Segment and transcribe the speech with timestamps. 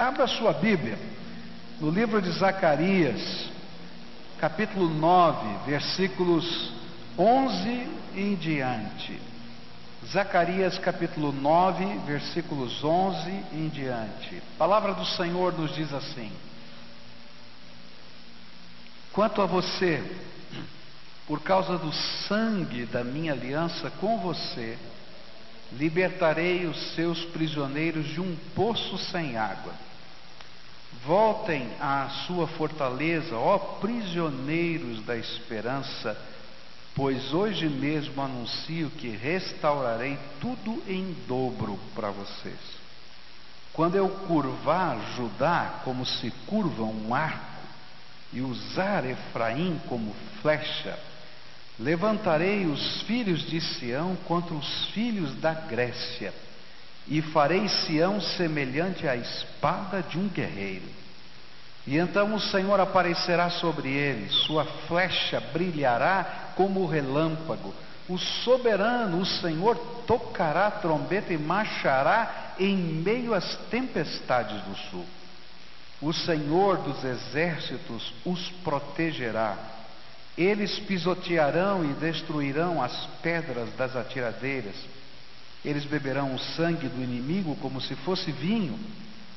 [0.00, 0.98] Abra sua Bíblia
[1.78, 3.50] no livro de Zacarias,
[4.38, 6.72] capítulo 9, versículos
[7.18, 7.86] 11
[8.16, 9.20] em diante.
[10.06, 14.38] Zacarias capítulo 9, versículos 11 em diante.
[14.54, 16.32] A palavra do Senhor nos diz assim:
[19.12, 20.02] Quanto a você,
[21.26, 21.92] por causa do
[22.26, 24.78] sangue da minha aliança com você,
[25.74, 29.89] libertarei os seus prisioneiros de um poço sem água.
[31.04, 36.16] Voltem à sua fortaleza, ó prisioneiros da esperança,
[36.94, 42.58] pois hoje mesmo anuncio que restaurarei tudo em dobro para vocês.
[43.72, 47.50] Quando eu curvar Judá como se curva um arco,
[48.32, 50.98] e usar Efraim como flecha,
[51.78, 56.32] levantarei os filhos de Sião contra os filhos da Grécia,
[57.08, 60.88] e farei Sião semelhante à espada de um guerreiro.
[61.86, 67.74] E então o Senhor aparecerá sobre eles, sua flecha brilhará como o relâmpago.
[68.08, 75.06] O soberano, o Senhor, tocará a trombeta e marchará em meio às tempestades do sul.
[76.02, 79.56] O Senhor dos exércitos os protegerá.
[80.36, 84.74] Eles pisotearão e destruirão as pedras das atiradeiras.
[85.64, 88.78] Eles beberão o sangue do inimigo como se fosse vinho,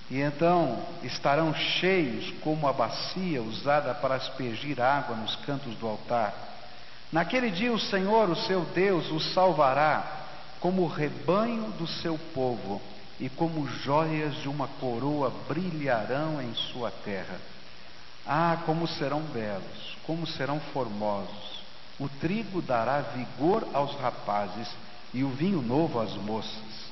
[0.09, 6.33] e então estarão cheios como a bacia usada para aspergir água nos cantos do altar.
[7.11, 10.23] Naquele dia o Senhor, o seu Deus, os salvará
[10.59, 12.81] como o rebanho do seu povo
[13.19, 17.37] e como joias de uma coroa brilharão em sua terra.
[18.25, 21.61] Ah, como serão belos, como serão formosos.
[21.99, 24.67] O trigo dará vigor aos rapazes
[25.13, 26.83] e o vinho novo às moças.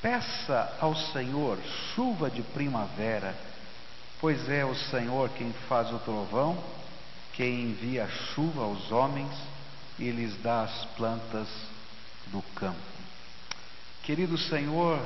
[0.00, 1.58] Peça ao Senhor
[1.94, 3.36] chuva de primavera,
[4.20, 6.62] pois é o Senhor quem faz o trovão,
[7.32, 9.32] quem envia chuva aos homens
[9.98, 11.48] e lhes dá as plantas
[12.28, 12.80] do campo.
[14.02, 15.00] Querido Senhor,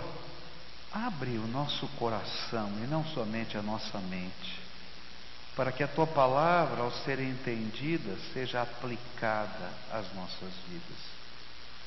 [1.05, 4.59] Abre o nosso coração e não somente a nossa mente,
[5.55, 11.16] para que a tua palavra, ao ser entendida, seja aplicada às nossas vidas.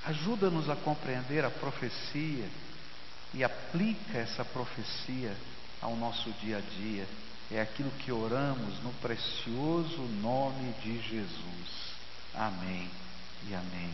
[0.10, 2.46] Ajuda-nos a compreender a profecia
[3.32, 5.32] e aplica essa profecia
[5.80, 7.06] ao nosso dia a dia.
[7.52, 11.94] É aquilo que oramos no precioso nome de Jesus.
[12.34, 12.90] Amém
[13.48, 13.92] e amém.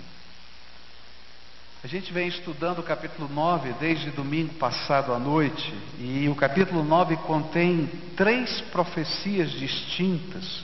[1.84, 6.82] A gente vem estudando o capítulo 9 desde domingo passado à noite, e o capítulo
[6.82, 10.64] 9 contém três profecias distintas,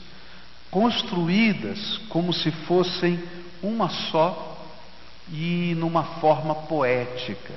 [0.70, 3.22] construídas como se fossem
[3.62, 4.51] uma só
[5.30, 7.54] e numa forma poética.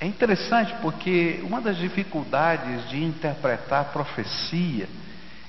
[0.00, 4.88] É interessante porque uma das dificuldades de interpretar a profecia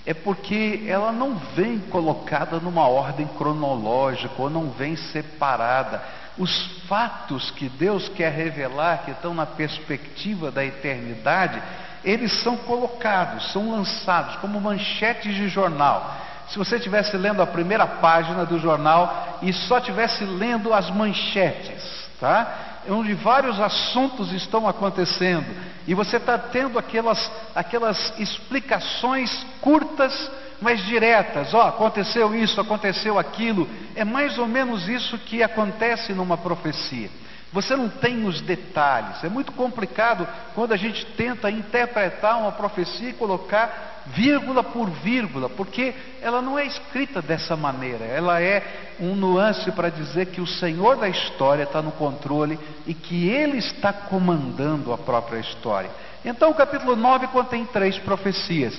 [0.06, 6.01] é porque ela não vem colocada numa ordem cronológica ou não vem separada
[6.38, 11.62] os fatos que Deus quer revelar, que estão na perspectiva da eternidade,
[12.03, 16.25] eles são colocados, são lançados como manchetes de jornal.
[16.50, 21.83] Se você estivesse lendo a primeira página do jornal e só estivesse lendo as manchetes,
[22.19, 22.81] tá?
[22.88, 25.47] Onde vários assuntos estão acontecendo
[25.88, 33.19] e você está tendo aquelas, aquelas explicações curtas mas diretas, ó, oh, aconteceu isso, aconteceu
[33.19, 33.67] aquilo.
[33.95, 37.09] É mais ou menos isso que acontece numa profecia.
[37.56, 39.24] Você não tem os detalhes.
[39.24, 45.48] É muito complicado quando a gente tenta interpretar uma profecia e colocar vírgula por vírgula,
[45.48, 48.04] porque ela não é escrita dessa maneira.
[48.04, 52.94] Ela é um nuance para dizer que o Senhor da história está no controle e
[52.94, 55.90] que Ele está comandando a própria história.
[56.26, 58.78] Então, o capítulo 9 contém três profecias.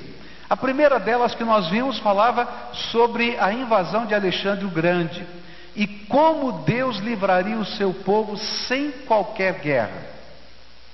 [0.50, 2.46] A primeira delas que nós vimos falava
[2.92, 5.26] sobre a invasão de Alexandre o Grande
[5.76, 10.06] e como Deus livraria o seu povo sem qualquer guerra.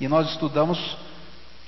[0.00, 0.96] E nós estudamos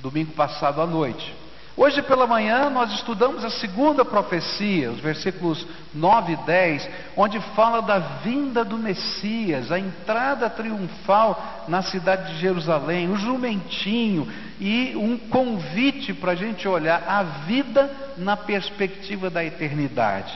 [0.00, 1.32] domingo passado à noite.
[1.76, 7.80] Hoje pela manhã nós estudamos a segunda profecia, os versículos 9 e 10, onde fala
[7.80, 14.28] da vinda do Messias, a entrada triunfal na cidade de Jerusalém, o jumentinho
[14.60, 20.32] e um convite para a gente olhar a vida na perspectiva da eternidade.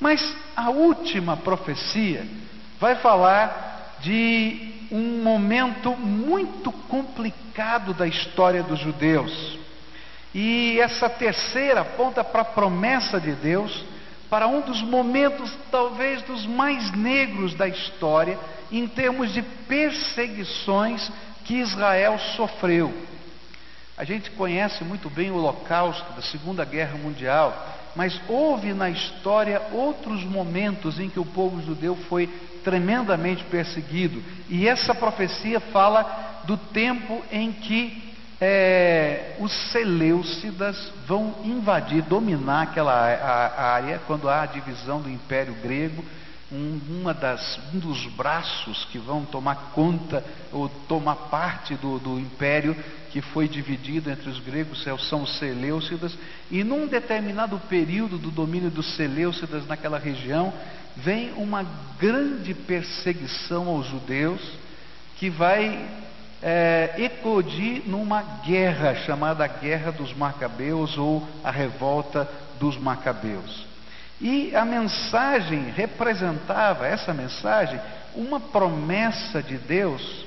[0.00, 2.26] Mas a última profecia
[2.80, 9.58] vai falar de um momento muito complicado da história dos judeus.
[10.34, 13.84] E essa terceira aponta para a promessa de Deus,
[14.28, 18.38] para um dos momentos talvez dos mais negros da história,
[18.72, 21.10] em termos de perseguições
[21.44, 22.92] que Israel sofreu.
[23.96, 29.60] A gente conhece muito bem o Holocausto da Segunda Guerra Mundial, mas houve na história
[29.72, 32.28] outros momentos em que o povo judeu foi
[32.64, 34.22] tremendamente perseguido.
[34.48, 42.92] E essa profecia fala do tempo em que é, os Seleucidas vão invadir, dominar aquela
[42.94, 46.04] área, quando há a divisão do Império Grego,
[46.88, 52.76] uma das, um dos braços que vão tomar conta ou tomar parte do, do império
[53.10, 56.16] que foi dividido entre os gregos são os Seleucidas,
[56.50, 60.52] e num determinado período do domínio dos Seleucidas naquela região,
[60.96, 61.64] vem uma
[61.98, 64.40] grande perseguição aos judeus
[65.16, 65.88] que vai
[66.42, 72.28] é, eclodir numa guerra chamada Guerra dos Macabeus ou a Revolta
[72.58, 73.73] dos Macabeus.
[74.20, 77.80] E a mensagem representava, essa mensagem,
[78.14, 80.24] uma promessa de Deus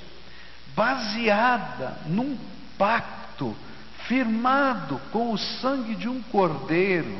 [0.75, 2.37] baseada num
[2.77, 3.55] pacto
[4.07, 7.17] firmado com o sangue de um cordeiro,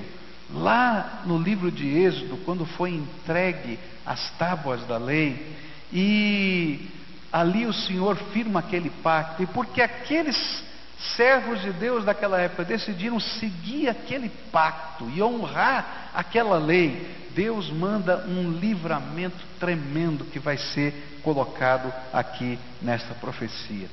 [0.51, 5.55] lá no livro de Êxodo, quando foi entregue as tábuas da lei,
[5.91, 6.89] e
[7.31, 10.63] ali o Senhor firma aquele pacto, e porque aqueles
[11.15, 18.25] servos de Deus daquela época decidiram seguir aquele pacto e honrar aquela lei, Deus manda
[18.27, 23.87] um livramento tremendo que vai ser colocado aqui nesta profecia.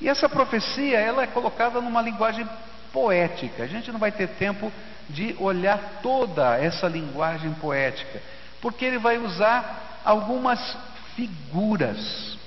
[0.00, 2.48] E essa profecia, ela é colocada numa linguagem
[2.92, 3.64] poética.
[3.64, 4.72] A gente não vai ter tempo
[5.08, 8.22] de olhar toda essa linguagem poética,
[8.60, 10.76] porque ele vai usar algumas
[11.16, 12.38] figuras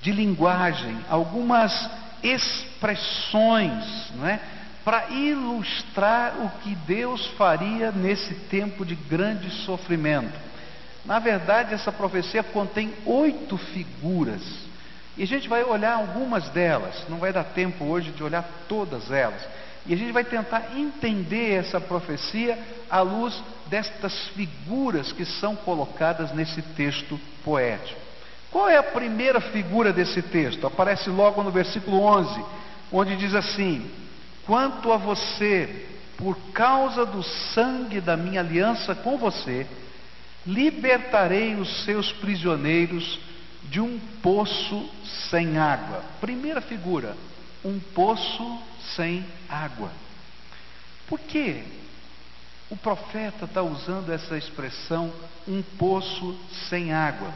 [0.00, 1.90] de linguagem, algumas
[2.24, 4.40] expressões, não é?
[4.84, 10.38] Para ilustrar o que Deus faria nesse tempo de grande sofrimento.
[11.04, 14.42] Na verdade, essa profecia contém oito figuras.
[15.16, 19.10] E a gente vai olhar algumas delas, não vai dar tempo hoje de olhar todas
[19.10, 19.40] elas.
[19.86, 22.58] E a gente vai tentar entender essa profecia
[22.90, 28.03] à luz destas figuras que são colocadas nesse texto poético.
[28.54, 30.64] Qual é a primeira figura desse texto?
[30.64, 32.44] Aparece logo no versículo 11,
[32.92, 33.90] onde diz assim:
[34.46, 39.66] Quanto a você, por causa do sangue da minha aliança com você,
[40.46, 43.18] libertarei os seus prisioneiros
[43.64, 44.88] de um poço
[45.28, 46.04] sem água.
[46.20, 47.16] Primeira figura,
[47.64, 48.62] um poço
[48.94, 49.90] sem água.
[51.08, 51.64] Por que
[52.70, 55.12] o profeta está usando essa expressão,
[55.48, 56.38] um poço
[56.70, 57.34] sem água?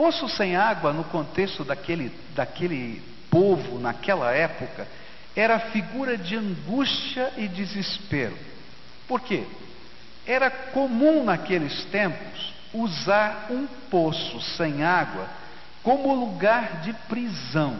[0.00, 4.88] Poço sem água, no contexto daquele, daquele povo, naquela época,
[5.36, 8.34] era figura de angústia e desespero.
[9.06, 9.46] Por quê?
[10.24, 15.28] Era comum naqueles tempos usar um poço sem água
[15.82, 17.76] como lugar de prisão.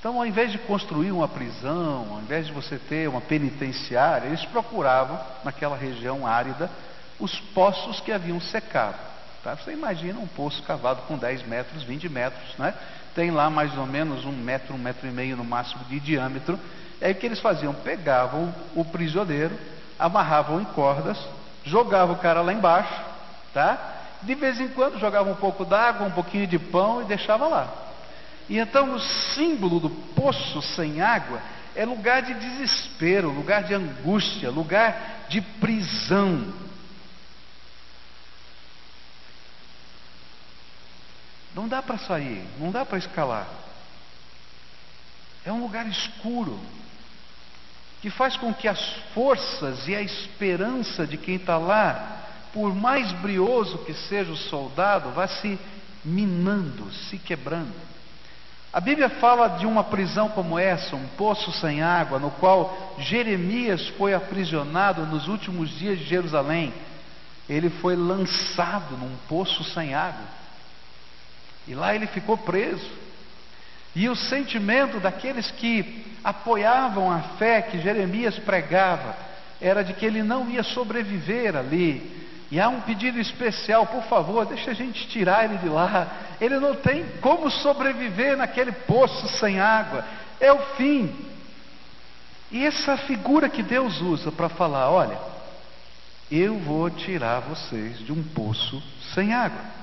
[0.00, 4.44] Então, ao invés de construir uma prisão, ao invés de você ter uma penitenciária, eles
[4.46, 6.68] procuravam, naquela região árida,
[7.20, 9.10] os poços que haviam secado.
[9.42, 9.56] Tá?
[9.56, 12.74] Você imagina um poço cavado com 10 metros, 20 metros, né?
[13.14, 16.58] tem lá mais ou menos um metro, um metro e meio no máximo de diâmetro.
[17.00, 17.72] É o que eles faziam?
[17.72, 19.58] Pegavam o prisioneiro,
[19.98, 21.18] amarravam em cordas,
[21.64, 22.94] jogavam o cara lá embaixo,
[23.54, 23.96] tá?
[24.22, 27.68] De vez em quando jogavam um pouco d'água, um pouquinho de pão e deixava lá.
[28.48, 31.40] E então o símbolo do poço sem água
[31.74, 36.52] é lugar de desespero, lugar de angústia, lugar de prisão.
[41.54, 43.46] Não dá para sair, não dá para escalar.
[45.44, 46.58] É um lugar escuro
[48.00, 48.80] que faz com que as
[49.14, 52.18] forças e a esperança de quem está lá,
[52.52, 55.58] por mais brioso que seja o soldado, vá se
[56.04, 57.74] minando, se quebrando.
[58.72, 63.88] A Bíblia fala de uma prisão como essa, um poço sem água, no qual Jeremias
[63.98, 66.72] foi aprisionado nos últimos dias de Jerusalém.
[67.48, 70.39] Ele foi lançado num poço sem água.
[71.70, 72.90] E lá ele ficou preso.
[73.94, 79.14] E o sentimento daqueles que apoiavam a fé que Jeremias pregava
[79.60, 82.18] era de que ele não ia sobreviver ali.
[82.50, 86.08] E há um pedido especial, por favor, deixa a gente tirar ele de lá.
[86.40, 90.04] Ele não tem como sobreviver naquele poço sem água.
[90.40, 91.14] É o fim.
[92.50, 95.16] E essa figura que Deus usa para falar: olha,
[96.32, 98.82] eu vou tirar vocês de um poço
[99.14, 99.79] sem água.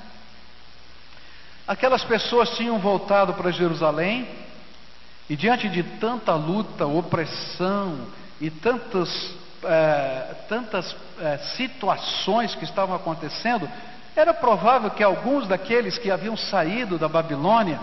[1.67, 4.25] Aquelas pessoas tinham voltado para Jerusalém
[5.29, 8.07] e, diante de tanta luta, opressão
[8.39, 13.69] e tantas, é, tantas é, situações que estavam acontecendo,
[14.15, 17.77] era provável que alguns daqueles que haviam saído da Babilônia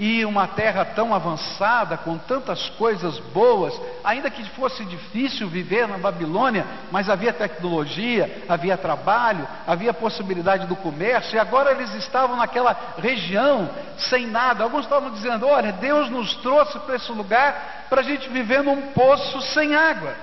[0.00, 5.98] e uma terra tão avançada, com tantas coisas boas, ainda que fosse difícil viver na
[5.98, 12.74] Babilônia, mas havia tecnologia, havia trabalho, havia possibilidade do comércio, e agora eles estavam naquela
[12.96, 14.64] região sem nada.
[14.64, 18.80] Alguns estavam dizendo: Olha, Deus nos trouxe para esse lugar para a gente viver num
[18.92, 20.14] poço sem água.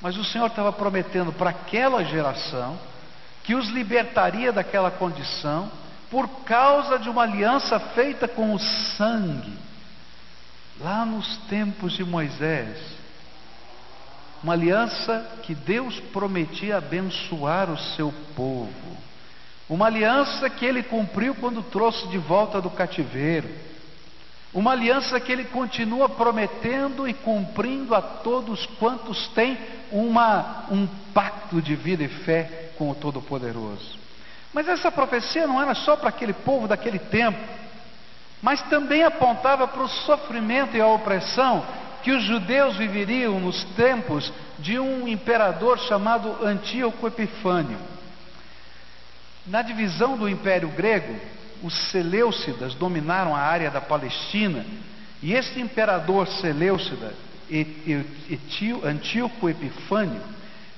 [0.00, 2.76] Mas o Senhor estava prometendo para aquela geração
[3.44, 5.70] que os libertaria daquela condição
[6.10, 9.56] por causa de uma aliança feita com o sangue,
[10.80, 12.76] lá nos tempos de Moisés.
[14.42, 18.96] Uma aliança que Deus prometia abençoar o seu povo.
[19.68, 23.48] Uma aliança que ele cumpriu quando trouxe de volta do cativeiro.
[24.52, 29.56] Uma aliança que ele continua prometendo e cumprindo a todos quantos têm
[29.92, 33.99] uma, um pacto de vida e fé com o Todo-Poderoso.
[34.52, 37.38] Mas essa profecia não era só para aquele povo daquele tempo,
[38.42, 41.64] mas também apontava para o sofrimento e a opressão
[42.02, 47.78] que os judeus viveriam nos tempos de um imperador chamado Antíoco Epifânio.
[49.46, 51.14] Na divisão do Império Grego,
[51.62, 54.64] os Seleucidas dominaram a área da Palestina,
[55.22, 57.14] e este imperador Seleucida,
[58.84, 60.22] Antíoco Epifânio,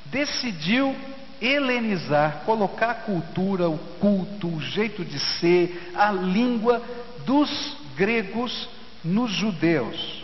[0.07, 0.97] decidiu
[1.43, 6.81] helenizar, colocar a cultura, o culto, o jeito de ser, a língua
[7.27, 8.69] dos gregos
[9.05, 10.23] nos judeus.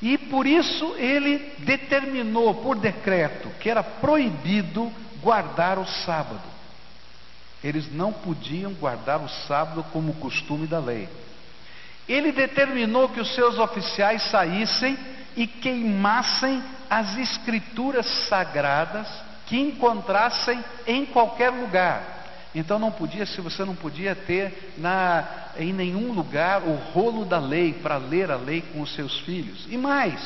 [0.00, 6.40] E por isso ele determinou por decreto que era proibido guardar o sábado.
[7.62, 11.08] Eles não podiam guardar o sábado como costume da lei.
[12.08, 14.96] Ele determinou que os seus oficiais saíssem
[15.36, 19.08] e queimassem as escrituras sagradas
[19.48, 22.18] que encontrassem em qualquer lugar.
[22.54, 25.26] Então não podia, se você não podia ter na,
[25.56, 29.66] em nenhum lugar o rolo da lei para ler a lei com os seus filhos.
[29.68, 30.20] E mais,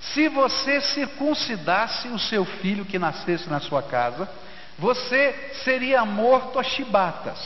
[0.00, 4.28] se você circuncidasse o seu filho que nascesse na sua casa,
[4.78, 7.38] você seria morto a chibatas.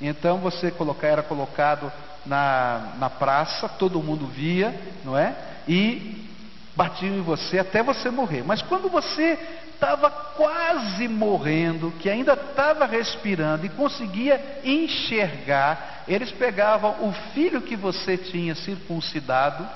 [0.00, 1.92] Então você colocar, era colocado
[2.26, 4.74] na, na praça, todo mundo via,
[5.04, 5.34] não é?
[5.68, 6.33] E
[6.76, 8.42] batiam em você até você morrer.
[8.44, 9.38] Mas quando você
[9.74, 17.76] estava quase morrendo, que ainda estava respirando e conseguia enxergar, eles pegavam o filho que
[17.76, 19.66] você tinha circuncidado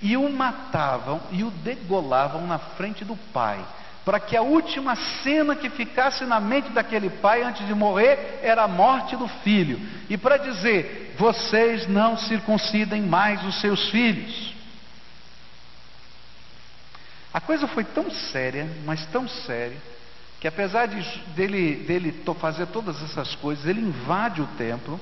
[0.00, 3.58] e o matavam e o degolavam na frente do pai,
[4.04, 8.64] para que a última cena que ficasse na mente daquele pai antes de morrer era
[8.64, 14.55] a morte do filho, e para dizer: vocês não circuncidem mais os seus filhos.
[17.36, 19.76] A coisa foi tão séria, mas tão séria,
[20.40, 24.98] que apesar de, dele, dele fazer todas essas coisas, ele invade o templo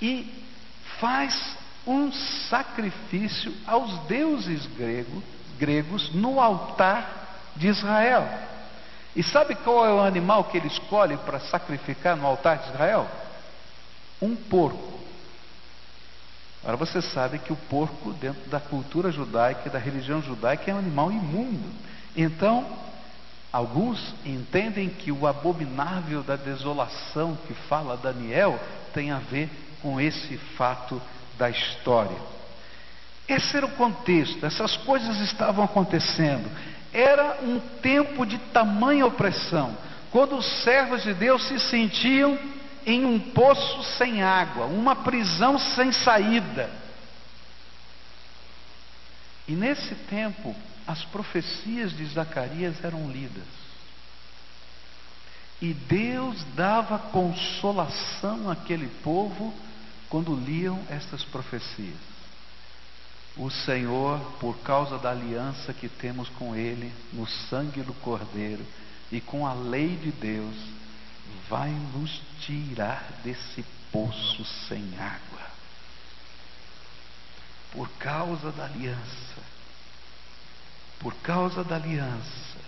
[0.00, 0.32] e
[1.00, 5.20] faz um sacrifício aos deuses grego,
[5.58, 7.10] gregos no altar
[7.56, 8.24] de Israel.
[9.16, 13.08] E sabe qual é o animal que ele escolhe para sacrificar no altar de Israel?
[14.20, 15.01] Um porco.
[16.62, 20.74] Agora você sabe que o porco, dentro da cultura judaica e da religião judaica, é
[20.74, 21.68] um animal imundo.
[22.16, 22.64] Então,
[23.52, 28.60] alguns entendem que o abominável da desolação que fala Daniel
[28.94, 29.50] tem a ver
[29.82, 31.02] com esse fato
[31.36, 32.16] da história.
[33.28, 36.48] Esse era o contexto, essas coisas estavam acontecendo.
[36.92, 39.76] Era um tempo de tamanha opressão,
[40.12, 42.38] quando os servos de Deus se sentiam
[42.86, 46.70] em um poço sem água, uma prisão sem saída.
[49.46, 50.54] E nesse tempo,
[50.86, 53.62] as profecias de Zacarias eram lidas.
[55.60, 59.54] E Deus dava consolação àquele povo
[60.08, 62.12] quando liam estas profecias.
[63.36, 68.66] O Senhor, por causa da aliança que temos com Ele, no sangue do Cordeiro
[69.10, 70.54] e com a lei de Deus,
[71.48, 75.52] vai nos tirar desse poço sem água.
[77.72, 79.42] Por causa da aliança,
[80.98, 82.58] por causa da aliança,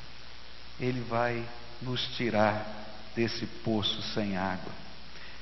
[0.81, 1.45] Ele vai
[1.83, 2.67] nos tirar
[3.15, 4.73] desse poço sem água.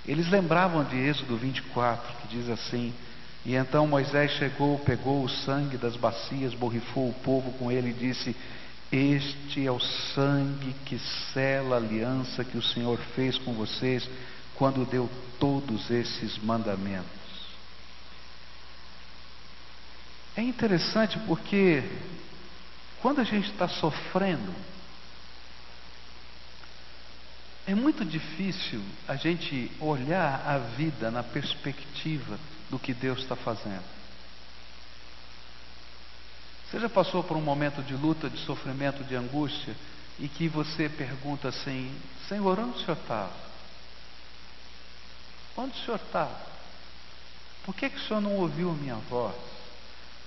[0.06, 2.92] Eles lembravam de Êxodo 24, que diz assim:
[3.44, 7.94] E então Moisés chegou, pegou o sangue das bacias, borrifou o povo com ele e
[7.94, 8.36] disse:
[8.92, 10.98] este é o sangue que
[11.32, 14.06] sela a aliança que o Senhor fez com vocês
[14.54, 17.22] quando deu todos esses mandamentos.
[20.36, 21.82] É interessante porque
[23.00, 24.54] quando a gente está sofrendo,
[27.66, 34.01] é muito difícil a gente olhar a vida na perspectiva do que Deus está fazendo.
[36.72, 39.76] Você já passou por um momento de luta, de sofrimento, de angústia,
[40.18, 41.94] e que você pergunta assim:
[42.26, 43.28] Senhor, onde o Senhor está?
[45.54, 46.30] Onde o Senhor está?
[47.62, 49.36] Por que, que o Senhor não ouviu a minha voz?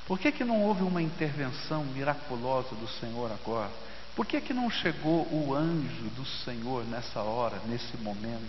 [0.06, 3.72] Por que, que não houve uma intervenção miraculosa do Senhor agora?
[4.16, 8.46] Por que, que não chegou o anjo do Senhor nessa hora, nesse momento?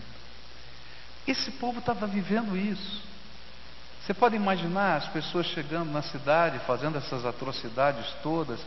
[1.26, 3.16] Esse povo estava vivendo isso.
[4.07, 8.61] Você pode imaginar as pessoas chegando na cidade, fazendo essas atrocidades todas,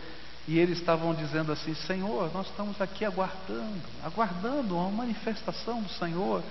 [0.45, 6.43] e eles estavam dizendo assim: Senhor, nós estamos aqui aguardando, aguardando uma manifestação do Senhor.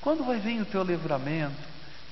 [0.00, 1.56] Quando vai vir o teu livramento?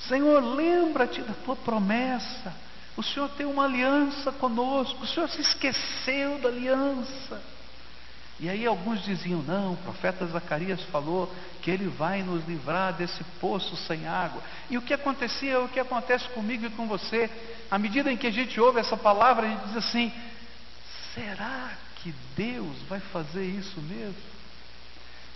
[0.08, 2.52] Senhor, lembra-te da tua promessa.
[2.96, 5.04] O Senhor tem uma aliança conosco.
[5.04, 7.40] O Senhor se esqueceu da aliança.
[8.40, 13.22] E aí alguns diziam: não, o profeta Zacarias falou que ele vai nos livrar desse
[13.38, 14.42] poço sem água.
[14.70, 17.30] E o que acontecia é o que acontece comigo e com você.
[17.70, 20.10] À medida em que a gente ouve essa palavra, a gente diz assim:
[21.14, 24.30] será que Deus vai fazer isso mesmo?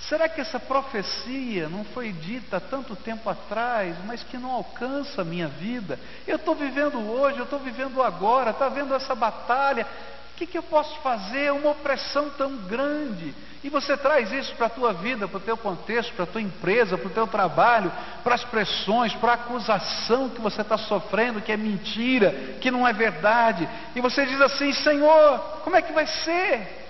[0.09, 5.25] Será que essa profecia não foi dita tanto tempo atrás, mas que não alcança a
[5.25, 5.99] minha vida?
[6.27, 9.87] Eu estou vivendo hoje, eu estou vivendo agora, está vendo essa batalha,
[10.35, 11.53] o que, que, eu posso fazer?
[11.53, 13.33] Uma opressão tão grande.
[13.63, 16.43] E você traz isso para a tua vida, para o teu contexto, para a tua
[16.43, 17.93] empresa, para o teu trabalho,
[18.25, 22.87] para as pressões, para a acusação que você está sofrendo, que é mentira, que não
[22.87, 23.69] é verdade.
[23.95, 26.85] E você diz assim: Senhor, como é que vai ser?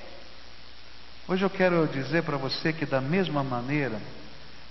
[1.28, 4.00] Hoje eu quero dizer para você que, da mesma maneira,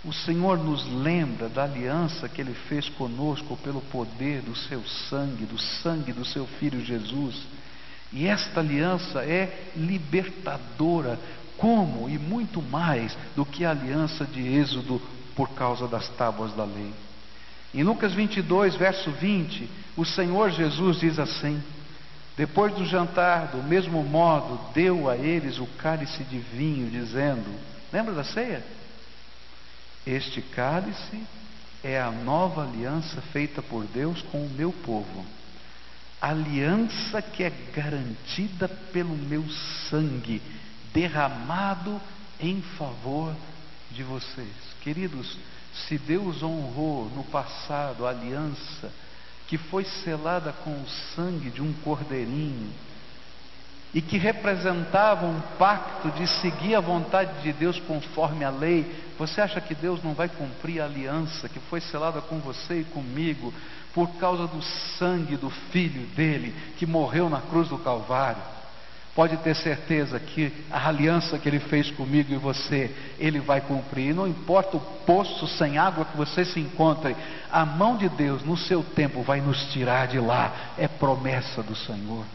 [0.04, 5.46] o Senhor nos lembra da aliança que Ele fez conosco pelo poder do Seu sangue,
[5.46, 7.40] do sangue do Seu Filho Jesus.
[8.14, 11.20] E esta aliança é libertadora,
[11.58, 15.02] como e muito mais do que a aliança de Êxodo
[15.36, 16.94] por causa das tábuas da lei.
[17.74, 19.68] Em Lucas 22, verso 20,
[19.98, 21.62] o Senhor Jesus diz assim:
[22.38, 27.50] Depois do jantar, do mesmo modo, deu a eles o cálice de vinho, dizendo:
[27.92, 28.64] Lembra da ceia?
[30.06, 31.24] Este cálice
[31.84, 35.26] é a nova aliança feita por Deus com o meu povo
[36.24, 39.44] aliança que é garantida pelo meu
[39.90, 40.42] sangue
[40.94, 42.00] derramado
[42.40, 43.36] em favor
[43.92, 44.56] de vocês.
[44.80, 45.38] Queridos,
[45.74, 48.90] se Deus honrou no passado a aliança
[49.48, 52.72] que foi selada com o sangue de um cordeirinho
[53.94, 59.40] e que representava um pacto de seguir a vontade de Deus conforme a lei, você
[59.40, 63.54] acha que Deus não vai cumprir a aliança que foi selada com você e comigo
[63.94, 64.62] por causa do
[64.98, 68.42] sangue do filho dele que morreu na cruz do Calvário.
[69.14, 74.16] Pode ter certeza que a aliança que ele fez comigo e você, ele vai cumprir.
[74.16, 77.16] não importa o poço sem água que você se encontre,
[77.52, 80.74] a mão de Deus no seu tempo vai nos tirar de lá.
[80.80, 82.26] É promessa do Senhor.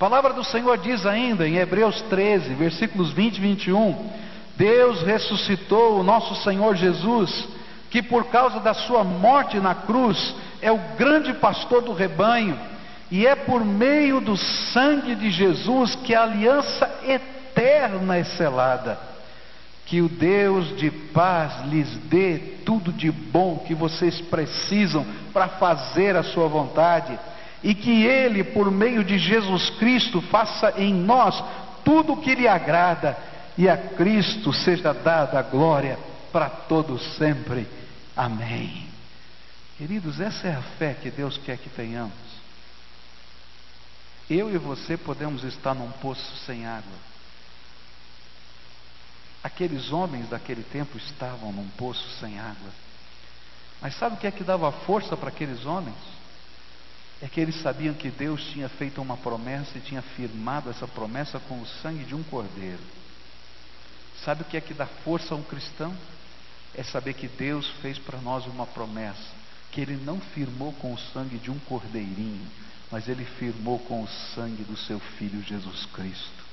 [0.00, 4.10] A palavra do Senhor diz ainda em Hebreus 13, versículos 20 e 21:
[4.56, 7.46] Deus ressuscitou o nosso Senhor Jesus,
[7.90, 12.58] que por causa da sua morte na cruz, é o grande pastor do rebanho,
[13.10, 18.98] e é por meio do sangue de Jesus que a aliança eterna é selada.
[19.84, 26.16] Que o Deus de paz lhes dê tudo de bom que vocês precisam para fazer
[26.16, 27.18] a sua vontade,
[27.62, 31.42] e que Ele, por meio de Jesus Cristo, faça em nós
[31.84, 33.16] tudo o que lhe agrada,
[33.56, 35.98] e a Cristo seja dada a glória
[36.32, 37.66] para todos sempre.
[38.16, 38.86] Amém.
[39.76, 42.12] Queridos, essa é a fé que Deus quer que tenhamos.
[44.28, 47.10] Eu e você podemos estar num poço sem água.
[49.42, 52.70] Aqueles homens daquele tempo estavam num poço sem água.
[53.80, 55.96] Mas sabe o que é que dava força para aqueles homens?
[57.22, 61.38] É que eles sabiam que Deus tinha feito uma promessa e tinha firmado essa promessa
[61.40, 62.80] com o sangue de um cordeiro.
[64.24, 65.94] Sabe o que é que dá força a um cristão?
[66.74, 70.98] É saber que Deus fez para nós uma promessa que ele não firmou com o
[70.98, 72.46] sangue de um cordeirinho,
[72.90, 76.44] mas ele firmou com o sangue do seu filho Jesus Cristo.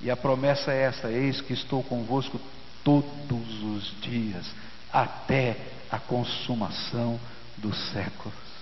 [0.00, 2.40] E a promessa é essa: eis que estou convosco
[2.82, 4.46] todos os dias,
[4.92, 5.56] até
[5.90, 7.20] a consumação
[7.58, 8.53] dos séculos.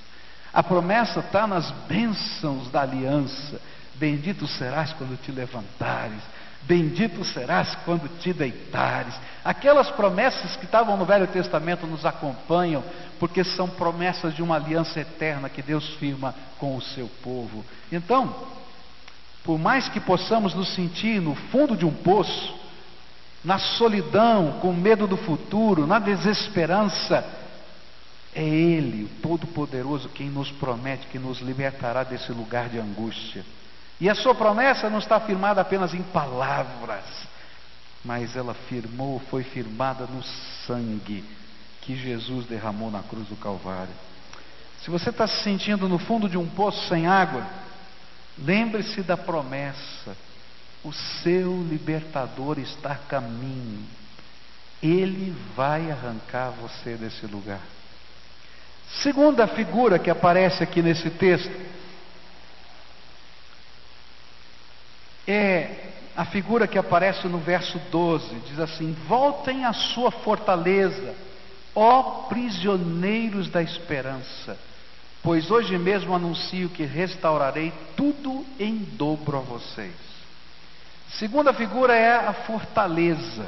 [0.53, 3.61] A promessa está nas bênçãos da aliança.
[3.95, 6.23] Bendito serás quando te levantares,
[6.65, 9.15] Bendito serás quando te deitares.
[9.45, 12.85] Aquelas promessas que estavam no Velho Testamento nos acompanham,
[13.19, 17.65] porque são promessas de uma aliança eterna que Deus firma com o seu povo.
[17.91, 18.33] Então,
[19.43, 22.55] por mais que possamos nos sentir no fundo de um poço,
[23.45, 27.25] na solidão, com medo do futuro, na desesperança,
[28.35, 33.45] É Ele, o Todo-Poderoso, quem nos promete que nos libertará desse lugar de angústia.
[34.01, 37.05] E a sua promessa não está firmada apenas em palavras,
[38.05, 40.23] mas ela firmou, foi firmada no
[40.67, 41.25] sangue
[41.83, 43.93] que Jesus derramou na cruz do Calvário.
[44.83, 47.47] Se você está se sentindo no fundo de um poço sem água,
[48.39, 50.17] lembre-se da promessa:
[50.83, 53.87] o seu libertador está a caminho,
[54.83, 57.61] ele vai arrancar você desse lugar.
[59.01, 61.51] Segunda figura que aparece aqui nesse texto
[65.27, 71.15] é a figura que aparece no verso 12: diz assim: Voltem à sua fortaleza,
[71.75, 74.59] ó prisioneiros da esperança,
[75.23, 79.95] pois hoje mesmo anuncio que restaurarei tudo em dobro a vocês.
[81.19, 83.47] Segunda figura é a fortaleza.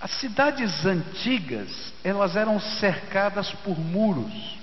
[0.00, 4.56] As cidades antigas, elas eram cercadas por muros.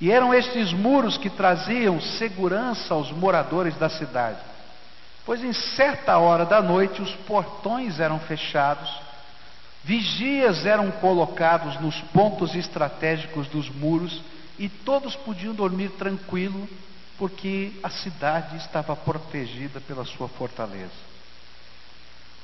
[0.00, 4.38] E eram estes muros que traziam segurança aos moradores da cidade.
[5.24, 8.88] Pois em certa hora da noite os portões eram fechados,
[9.82, 14.20] vigias eram colocados nos pontos estratégicos dos muros
[14.58, 16.68] e todos podiam dormir tranquilo,
[17.16, 21.05] porque a cidade estava protegida pela sua fortaleza.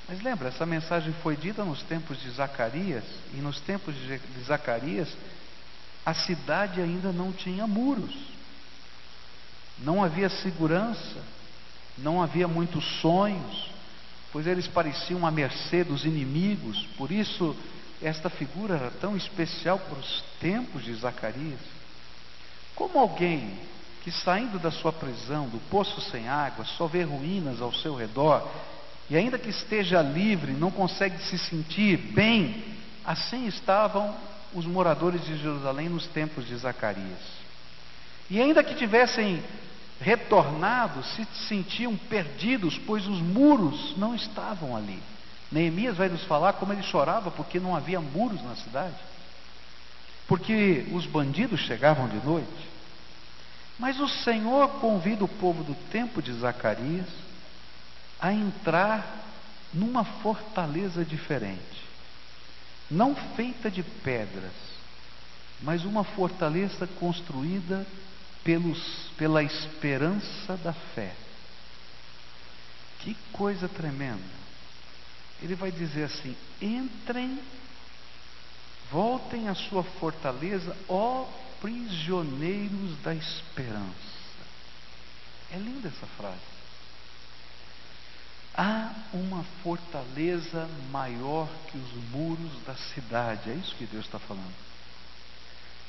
[0.09, 5.09] Mas lembra, essa mensagem foi dita nos tempos de Zacarias, e nos tempos de Zacarias,
[6.05, 8.15] a cidade ainda não tinha muros,
[9.79, 11.23] não havia segurança,
[11.97, 13.71] não havia muitos sonhos,
[14.33, 17.57] pois eles pareciam à mercê dos inimigos, por isso
[18.01, 21.61] esta figura era tão especial para os tempos de Zacarias.
[22.75, 23.57] Como alguém
[24.03, 28.51] que saindo da sua prisão, do poço sem água, só vê ruínas ao seu redor
[29.12, 32.64] e ainda que esteja livre, não consegue se sentir bem,
[33.05, 34.16] assim estavam
[34.55, 37.18] os moradores de Jerusalém nos tempos de Zacarias.
[38.31, 39.42] E ainda que tivessem
[40.01, 44.98] retornado, se sentiam perdidos, pois os muros não estavam ali.
[45.51, 48.96] Neemias vai nos falar como ele chorava porque não havia muros na cidade.
[50.27, 52.66] Porque os bandidos chegavam de noite.
[53.79, 57.09] Mas o Senhor convida o povo do tempo de Zacarias
[58.23, 59.21] a entrar
[59.75, 61.83] numa fortaleza diferente,
[62.89, 64.53] não feita de pedras,
[65.61, 67.85] mas uma fortaleza construída
[68.45, 71.13] pelos, pela esperança da fé.
[73.01, 74.43] Que coisa tremenda!
[75.43, 77.41] Ele vai dizer assim: entrem,
[78.93, 81.27] voltem à sua fortaleza, ó
[81.61, 84.13] prisioneiros da esperança.
[85.53, 86.52] É linda essa frase.
[88.55, 94.55] Há uma fortaleza maior que os muros da cidade, é isso que Deus está falando.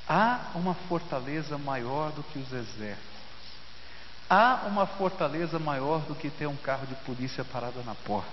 [0.07, 3.13] Há uma fortaleza maior do que os exércitos.
[4.29, 8.31] Há uma fortaleza maior do que ter um carro de polícia parado na porta.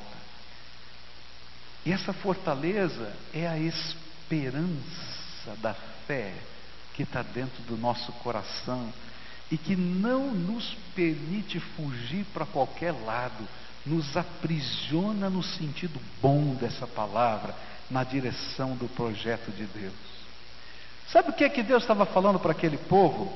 [1.85, 5.75] E essa fortaleza é a esperança da
[6.07, 6.35] fé
[6.95, 8.93] que está dentro do nosso coração
[9.51, 13.49] e que não nos permite fugir para qualquer lado
[13.85, 17.55] nos aprisiona no sentido bom dessa palavra,
[17.91, 19.95] na direção do projeto de Deus.
[21.09, 23.33] Sabe o que é que Deus estava falando para aquele povo?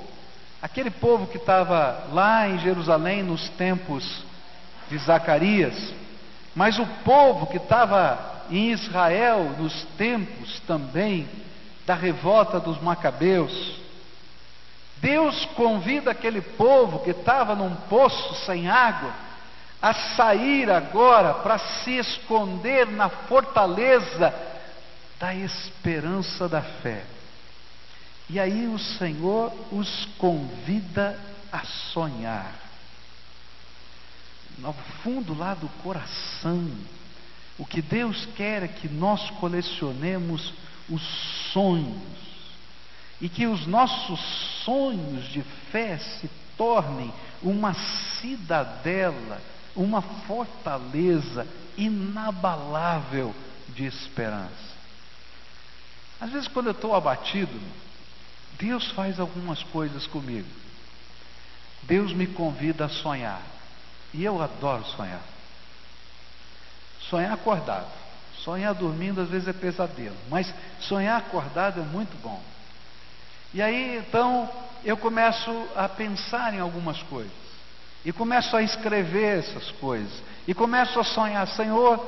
[0.62, 4.24] Aquele povo que estava lá em Jerusalém nos tempos
[4.88, 5.92] de Zacarias,
[6.54, 11.28] mas o povo que estava em Israel nos tempos também
[11.86, 13.76] da revolta dos Macabeus.
[14.98, 19.23] Deus convida aquele povo que estava num poço sem água
[19.84, 24.34] a sair agora para se esconder na fortaleza
[25.20, 27.04] da esperança da fé.
[28.30, 31.20] E aí o Senhor os convida
[31.52, 32.50] a sonhar.
[34.56, 36.66] No fundo lá do coração,
[37.58, 40.54] o que Deus quer é que nós colecionemos
[40.88, 41.02] os
[41.52, 42.00] sonhos
[43.20, 44.18] e que os nossos
[44.64, 53.34] sonhos de fé se tornem uma cidadela uma fortaleza inabalável
[53.68, 54.74] de esperança.
[56.20, 57.60] Às vezes, quando eu estou abatido,
[58.58, 60.48] Deus faz algumas coisas comigo.
[61.82, 63.42] Deus me convida a sonhar.
[64.12, 65.22] E eu adoro sonhar.
[67.10, 67.90] Sonhar acordado.
[68.38, 70.16] Sonhar dormindo às vezes é pesadelo.
[70.30, 72.40] Mas sonhar acordado é muito bom.
[73.52, 74.48] E aí então
[74.84, 77.43] eu começo a pensar em algumas coisas.
[78.04, 80.12] E começo a escrever essas coisas.
[80.46, 81.98] E começo a sonhar, Senhor,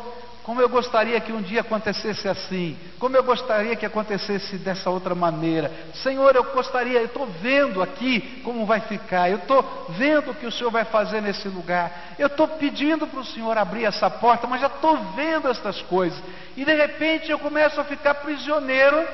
[0.46, 5.12] como eu gostaria que um dia acontecesse assim, como eu gostaria que acontecesse dessa outra
[5.12, 5.72] maneira.
[5.92, 10.46] Senhor, eu gostaria, eu estou vendo aqui como vai ficar, eu estou vendo o que
[10.46, 14.46] o Senhor vai fazer nesse lugar, eu estou pedindo para o Senhor abrir essa porta,
[14.46, 16.22] mas já estou vendo estas coisas,
[16.56, 19.04] e de repente eu começo a ficar prisioneiro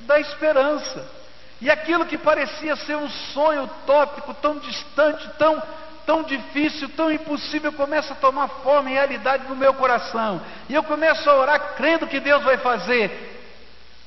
[0.00, 1.18] da esperança.
[1.60, 5.60] E aquilo que parecia ser um sonho utópico, tão distante, tão
[6.08, 10.40] tão difícil, tão impossível, começa a tomar forma e realidade no meu coração.
[10.66, 13.38] E eu começo a orar crendo que Deus vai fazer.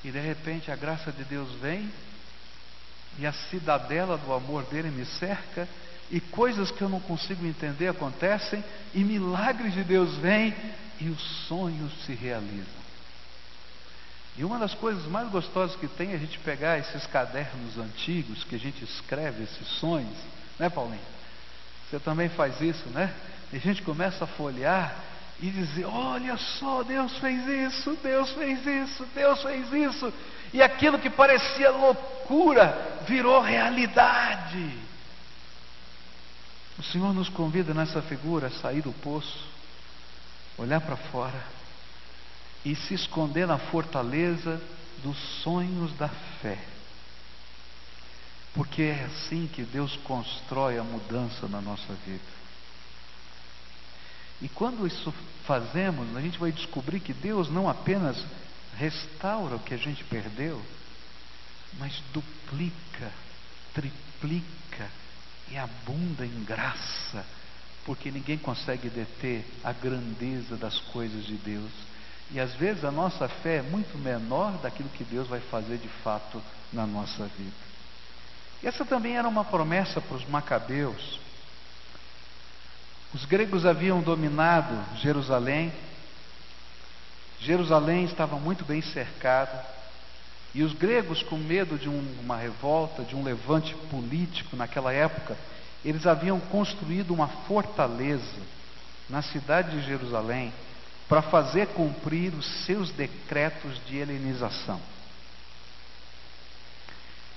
[0.03, 1.87] E de repente a graça de Deus vem,
[3.19, 5.69] e a cidadela do amor dele me cerca,
[6.09, 8.63] e coisas que eu não consigo entender acontecem,
[8.95, 10.55] e milagres de Deus vêm,
[10.99, 12.81] e os sonhos se realizam.
[14.39, 18.43] E uma das coisas mais gostosas que tem é a gente pegar esses cadernos antigos
[18.43, 20.17] que a gente escreve esses sonhos,
[20.57, 21.20] né, Paulinho?
[21.91, 23.13] Você também faz isso, né?
[23.51, 24.95] E a gente começa a folhear
[25.41, 30.13] e dizer: Olha só, Deus fez isso, Deus fez isso, Deus fez isso.
[30.53, 34.71] E aquilo que parecia loucura virou realidade.
[36.79, 39.45] O Senhor nos convida nessa figura a sair do poço,
[40.57, 41.43] olhar para fora
[42.63, 44.61] e se esconder na fortaleza
[45.03, 46.07] dos sonhos da
[46.41, 46.70] fé.
[48.53, 52.41] Porque é assim que Deus constrói a mudança na nossa vida.
[54.41, 55.13] E quando isso
[55.45, 58.17] fazemos, a gente vai descobrir que Deus não apenas
[58.75, 60.61] restaura o que a gente perdeu,
[61.77, 63.11] mas duplica,
[63.73, 64.89] triplica
[65.49, 67.25] e abunda em graça,
[67.85, 71.71] porque ninguém consegue deter a grandeza das coisas de Deus.
[72.31, 75.89] E às vezes a nossa fé é muito menor daquilo que Deus vai fazer de
[76.03, 77.70] fato na nossa vida.
[78.63, 81.19] Essa também era uma promessa para os macabeus.
[83.13, 85.73] Os gregos haviam dominado Jerusalém.
[87.39, 89.65] Jerusalém estava muito bem cercada.
[90.53, 95.37] E os gregos, com medo de um, uma revolta, de um levante político naquela época,
[95.83, 98.39] eles haviam construído uma fortaleza
[99.09, 100.53] na cidade de Jerusalém
[101.09, 104.79] para fazer cumprir os seus decretos de helenização.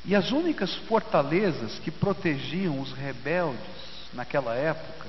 [0.04, 3.60] E as únicas fortalezas que protegiam os rebeldes
[4.12, 5.06] naquela época,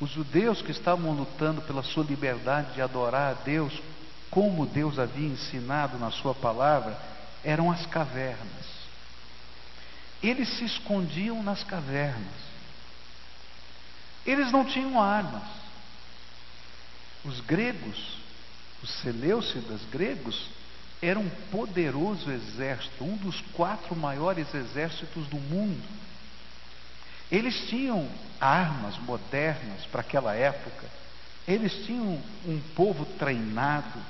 [0.00, 3.72] os judeus que estavam lutando pela sua liberdade de adorar a Deus
[4.30, 6.98] como Deus havia ensinado na sua palavra,
[7.42, 8.66] eram as cavernas.
[10.22, 12.46] Eles se escondiam nas cavernas.
[14.26, 15.44] Eles não tinham armas.
[17.24, 18.18] Os gregos,
[18.82, 20.48] os seleucidas gregos,
[21.02, 25.82] era um poderoso exército, um dos quatro maiores exércitos do mundo.
[27.30, 28.08] Eles tinham
[28.40, 30.88] armas modernas para aquela época,
[31.46, 34.00] eles tinham um povo treinado,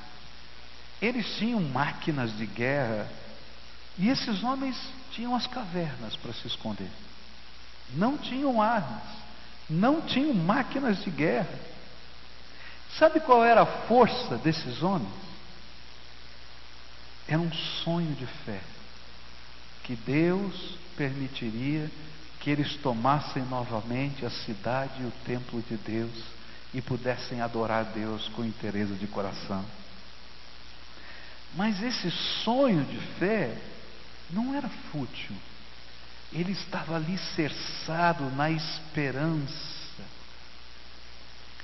[1.01, 3.09] eles tinham máquinas de guerra,
[3.99, 4.77] e esses homens
[5.13, 6.91] tinham as cavernas para se esconder.
[7.95, 9.03] Não tinham armas,
[9.69, 11.59] não tinham máquinas de guerra.
[12.99, 15.26] Sabe qual era a força desses homens?
[17.29, 18.61] Era um sonho de fé
[19.83, 21.91] que Deus permitiria
[22.41, 26.25] que eles tomassem novamente a cidade e o templo de Deus
[26.73, 29.65] e pudessem adorar Deus com interesse de coração.
[31.55, 32.11] Mas esse
[32.45, 33.57] sonho de fé
[34.31, 35.35] não era fútil.
[36.33, 40.05] Ele estava alicerçado na esperança.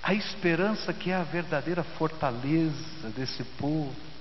[0.02, 4.11] A esperança que é a verdadeira fortaleza desse povo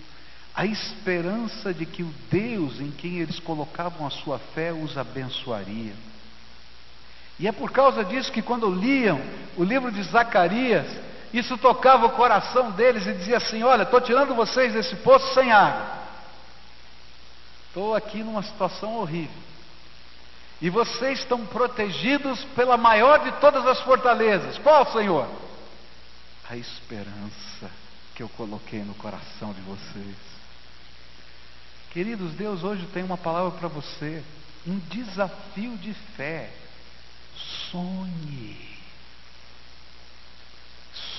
[0.55, 5.93] a esperança de que o Deus em quem eles colocavam a sua fé os abençoaria.
[7.39, 9.19] E é por causa disso que quando liam
[9.57, 10.85] o livro de Zacarias,
[11.33, 15.51] isso tocava o coração deles e dizia assim: Olha, estou tirando vocês desse poço sem
[15.51, 16.01] água.
[17.67, 19.41] Estou aqui numa situação horrível.
[20.61, 24.57] E vocês estão protegidos pela maior de todas as fortalezas.
[24.59, 25.27] Qual, Senhor?
[26.49, 27.71] A esperança
[28.13, 30.30] que eu coloquei no coração de vocês.
[31.91, 34.23] Queridos, Deus hoje tem uma palavra para você,
[34.65, 36.49] um desafio de fé.
[37.69, 38.57] Sonhe.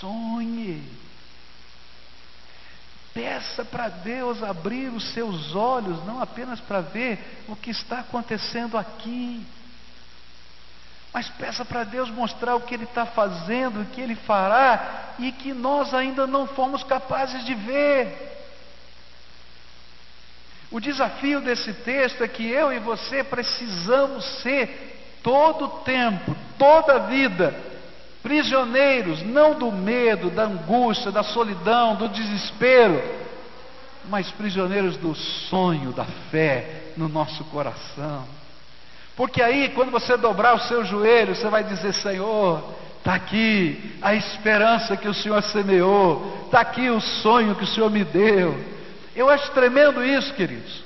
[0.01, 0.83] Sonhe.
[3.13, 8.79] Peça para Deus abrir os seus olhos, não apenas para ver o que está acontecendo
[8.79, 9.47] aqui,
[11.13, 15.31] mas peça para Deus mostrar o que Ele está fazendo, o que Ele fará e
[15.31, 18.32] que nós ainda não fomos capazes de ver.
[20.73, 26.99] O desafio desse texto é que eu e você precisamos ser todo tempo, toda a
[27.01, 27.55] vida,
[28.23, 33.03] Prisioneiros não do medo, da angústia, da solidão, do desespero,
[34.09, 38.25] mas prisioneiros do sonho, da fé no nosso coração.
[39.17, 42.63] Porque aí, quando você dobrar o seu joelho, você vai dizer: Senhor,
[42.99, 47.91] está aqui a esperança que o Senhor semeou, está aqui o sonho que o Senhor
[47.91, 48.57] me deu.
[49.15, 50.83] Eu acho tremendo isso, queridos,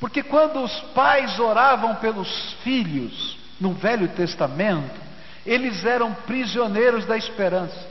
[0.00, 5.00] porque quando os pais oravam pelos filhos no Velho Testamento,
[5.44, 7.86] eles eram prisioneiros da esperança.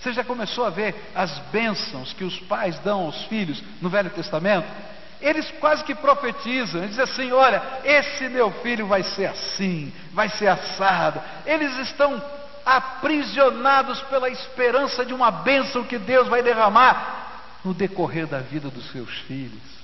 [0.00, 4.10] Você já começou a ver as bênçãos que os pais dão aos filhos no Velho
[4.10, 4.66] Testamento?
[5.20, 10.30] Eles quase que profetizam, eles dizem assim: olha, esse meu filho vai ser assim, vai
[10.30, 11.20] ser assado.
[11.44, 12.22] Eles estão
[12.64, 17.29] aprisionados pela esperança de uma bênção que Deus vai derramar
[17.64, 19.80] no decorrer da vida dos seus filhos.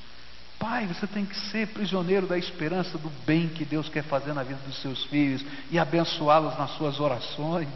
[0.59, 4.43] Pai, você tem que ser prisioneiro da esperança do bem que Deus quer fazer na
[4.43, 7.69] vida dos seus filhos e abençoá-los nas suas orações.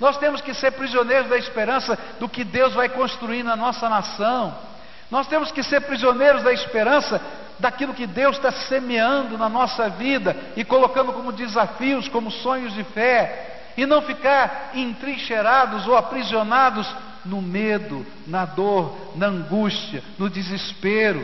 [0.00, 4.54] Nós temos que ser prisioneiros da esperança do que Deus vai construir na nossa nação.
[5.10, 7.20] Nós temos que ser prisioneiros da esperança
[7.58, 12.82] daquilo que Deus está semeando na nossa vida e colocando como desafios, como sonhos de
[12.84, 16.86] fé, e não ficar entrincheirados ou aprisionados
[17.26, 21.22] no medo, na dor, na angústia, no desespero.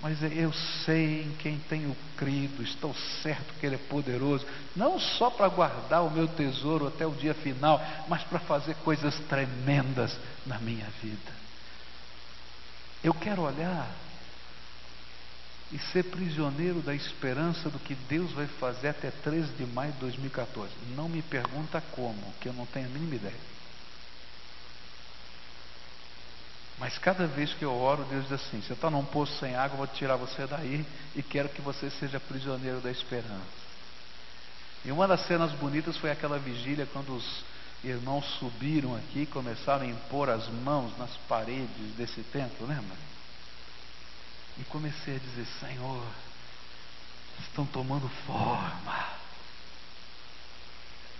[0.00, 0.52] Mas eu
[0.84, 2.92] sei em quem tenho crido, estou
[3.22, 7.34] certo que Ele é poderoso, não só para guardar o meu tesouro até o dia
[7.34, 11.32] final, mas para fazer coisas tremendas na minha vida.
[13.02, 13.88] Eu quero olhar
[15.72, 19.98] e ser prisioneiro da esperança do que Deus vai fazer até 13 de maio de
[20.00, 20.70] 2014.
[20.94, 23.52] Não me pergunta como, que eu não tenho a mínima ideia.
[26.82, 29.74] Mas cada vez que eu oro, Deus diz assim: você está num poço sem água,
[29.74, 33.62] eu vou tirar você daí e quero que você seja prisioneiro da esperança.
[34.84, 37.44] E uma das cenas bonitas foi aquela vigília quando os
[37.84, 42.96] irmãos subiram aqui e começaram a impor as mãos nas paredes desse templo, lembra?
[44.58, 46.04] E comecei a dizer: Senhor,
[47.38, 49.06] estão tomando forma.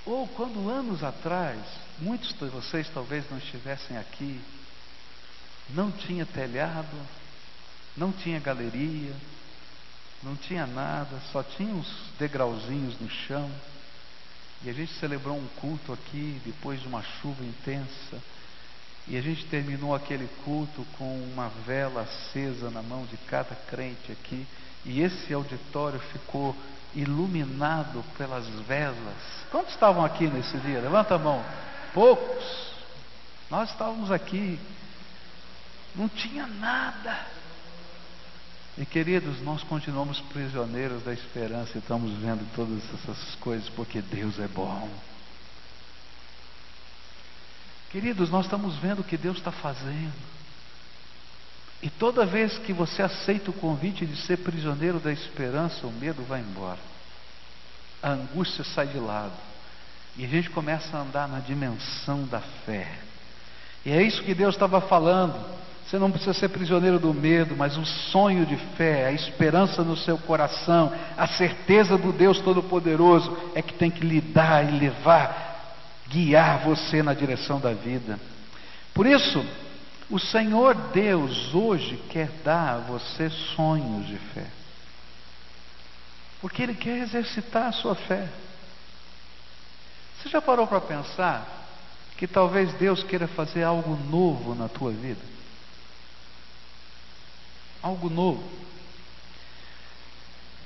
[0.05, 1.61] Ou quando anos atrás,
[2.01, 4.41] muitos de vocês talvez não estivessem aqui,
[5.71, 6.97] não tinha telhado,
[7.97, 9.15] não tinha galeria,
[10.23, 13.51] não tinha nada, só tinha uns degrauzinhos no chão.
[14.65, 18.23] E a gente celebrou um culto aqui depois de uma chuva intensa.
[19.09, 24.13] E a gente terminou aquele culto com uma vela acesa na mão de cada crente
[24.13, 24.47] aqui.
[24.85, 26.57] E esse auditório ficou
[26.95, 29.45] iluminado pelas velas.
[29.51, 30.81] Quantos estavam aqui nesse dia?
[30.81, 31.45] Levanta a mão.
[31.93, 32.73] Poucos.
[33.51, 34.59] Nós estávamos aqui.
[35.95, 37.27] Não tinha nada.
[38.79, 44.39] E queridos, nós continuamos prisioneiros da esperança e estamos vendo todas essas coisas porque Deus
[44.39, 44.89] é bom.
[47.91, 50.15] Queridos, nós estamos vendo o que Deus está fazendo.
[51.83, 56.23] E toda vez que você aceita o convite de ser prisioneiro da esperança, o medo
[56.23, 56.79] vai embora.
[58.03, 59.37] A angústia sai de lado.
[60.17, 62.99] E a gente começa a andar na dimensão da fé.
[63.85, 65.35] E é isso que Deus estava falando.
[65.93, 69.95] Você não precisa ser prisioneiro do medo, mas o sonho de fé, a esperança no
[69.95, 75.77] seu coração, a certeza do Deus Todo-Poderoso é que tem que lhe dar e levar,
[76.09, 78.19] guiar você na direção da vida.
[78.95, 79.45] Por isso,
[80.09, 84.47] o Senhor Deus hoje quer dar a você sonhos de fé,
[86.41, 88.31] porque Ele quer exercitar a sua fé.
[90.17, 91.47] Você já parou para pensar
[92.17, 95.32] que talvez Deus queira fazer algo novo na tua vida?
[97.83, 98.43] Algo novo.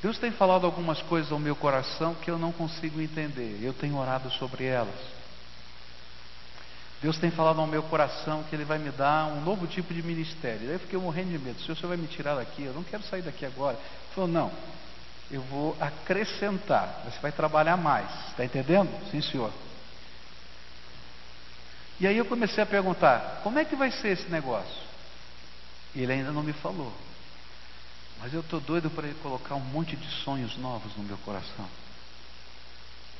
[0.02, 3.58] Deus tem falado algumas coisas ao meu coração que eu não consigo entender.
[3.62, 4.94] Eu tenho orado sobre elas.
[7.02, 10.02] Deus tem falado ao meu coração que Ele vai me dar um novo tipo de
[10.02, 10.70] ministério.
[10.70, 11.60] Eu fiquei morrendo de medo.
[11.60, 13.76] Se o Senhor vai me tirar daqui, eu não quero sair daqui agora.
[13.76, 14.50] Ele falou, não,
[15.30, 17.02] eu vou acrescentar.
[17.04, 18.08] Você vai trabalhar mais.
[18.28, 18.88] Está entendendo?
[19.10, 19.52] Sim, senhor.
[21.98, 24.86] E aí eu comecei a perguntar: como é que vai ser esse negócio?
[25.94, 26.92] E ele ainda não me falou.
[28.20, 31.68] Mas eu estou doido para ele colocar um monte de sonhos novos no meu coração.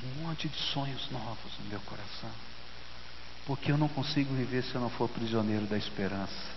[0.03, 2.30] Um monte de sonhos novos no meu coração.
[3.47, 6.57] Porque eu não consigo viver se eu não for prisioneiro da esperança.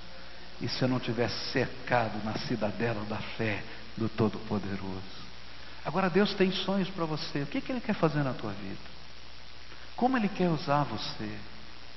[0.61, 3.63] E se eu não estiver cercado na cidadela da fé
[3.95, 5.29] do Todo-Poderoso.
[5.85, 7.43] Agora Deus tem sonhos para você.
[7.43, 8.99] O que, que Ele quer fazer na tua vida?
[9.95, 11.37] Como Ele quer usar você?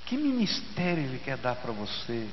[0.07, 2.28] Que ministério Ele quer dar para você?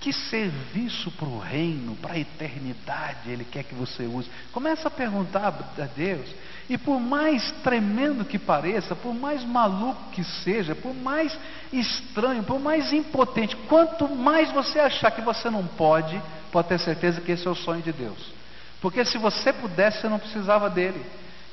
[0.00, 4.30] Que serviço para o reino, para a eternidade Ele quer que você use?
[4.52, 6.28] Começa a perguntar a Deus.
[6.68, 11.36] E por mais tremendo que pareça, por mais maluco que seja, por mais
[11.72, 16.20] estranho, por mais impotente, quanto mais você achar que você não pode,
[16.52, 18.32] pode ter certeza que esse é o sonho de Deus.
[18.80, 21.04] Porque se você pudesse, você não precisava dele.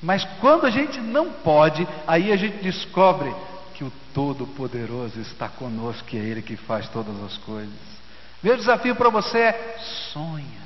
[0.01, 3.33] Mas quando a gente não pode, aí a gente descobre
[3.73, 7.73] que o Todo-Poderoso está conosco, que é Ele que faz todas as coisas.
[8.43, 9.75] Meu desafio para você é:
[10.11, 10.63] sonha.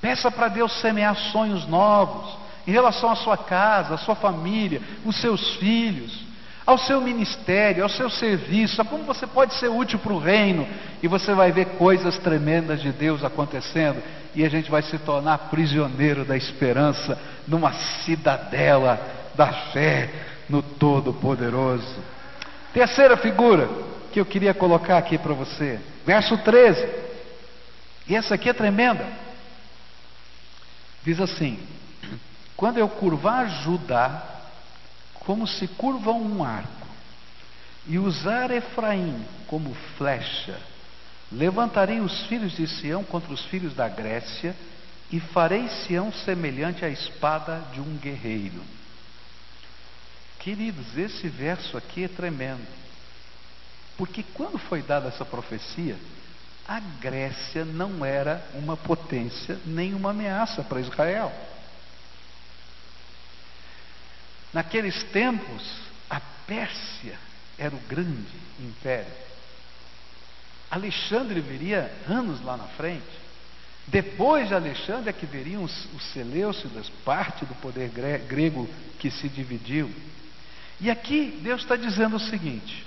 [0.00, 5.16] Peça para Deus semear sonhos novos em relação à sua casa, à sua família, os
[5.16, 6.24] seus filhos,
[6.66, 10.66] ao seu ministério, ao seu serviço, a como você pode ser útil para o reino,
[11.02, 14.02] e você vai ver coisas tremendas de Deus acontecendo,
[14.34, 19.00] e a gente vai se tornar prisioneiro da esperança numa cidadela
[19.34, 20.10] da fé
[20.48, 21.96] no Todo-Poderoso.
[22.72, 23.68] Terceira figura
[24.14, 26.88] que eu queria colocar aqui para você, verso 13.
[28.06, 29.04] E essa aqui é tremenda.
[31.02, 31.58] Diz assim:
[32.56, 34.22] Quando eu curvar Judá,
[35.14, 36.86] como se curva um arco,
[37.88, 40.60] e usar Efraim como flecha,
[41.32, 44.54] levantarei os filhos de Sião contra os filhos da Grécia,
[45.10, 48.62] e farei Sião semelhante à espada de um guerreiro.
[50.38, 52.83] Queridos, esse verso aqui é tremendo.
[53.96, 55.96] Porque quando foi dada essa profecia,
[56.66, 61.32] a Grécia não era uma potência nem uma ameaça para Israel.
[64.52, 65.62] Naqueles tempos,
[66.08, 67.18] a Pérsia
[67.58, 69.12] era o grande império.
[70.70, 73.24] Alexandre viria anos lá na frente.
[73.86, 77.90] Depois de Alexandre é que viriam os, os Seleucidas, parte do poder
[78.26, 78.68] grego
[78.98, 79.92] que se dividiu.
[80.80, 82.86] E aqui Deus está dizendo o seguinte: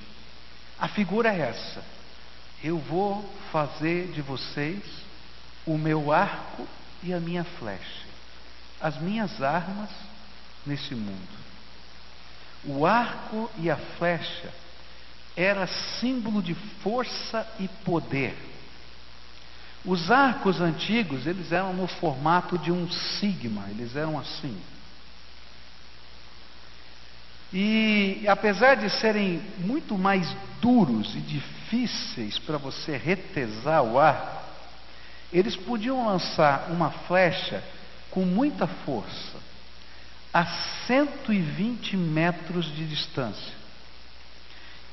[0.80, 1.84] a figura é essa.
[2.64, 4.84] Eu vou fazer de vocês
[5.66, 6.68] o meu arco
[7.04, 8.06] e a minha flecha,
[8.82, 9.90] as minhas armas
[10.66, 11.38] nesse mundo.
[12.64, 14.54] O arco e a flecha
[15.36, 18.36] era símbolo de força e poder.
[19.86, 24.60] Os arcos antigos, eles eram no formato de um sigma, eles eram assim.
[27.54, 34.43] E apesar de serem muito mais duros e difíceis para você retesar o arco,
[35.32, 37.64] eles podiam lançar uma flecha
[38.12, 39.38] com muita força
[40.34, 40.45] a
[40.88, 43.54] 120 metros de distância.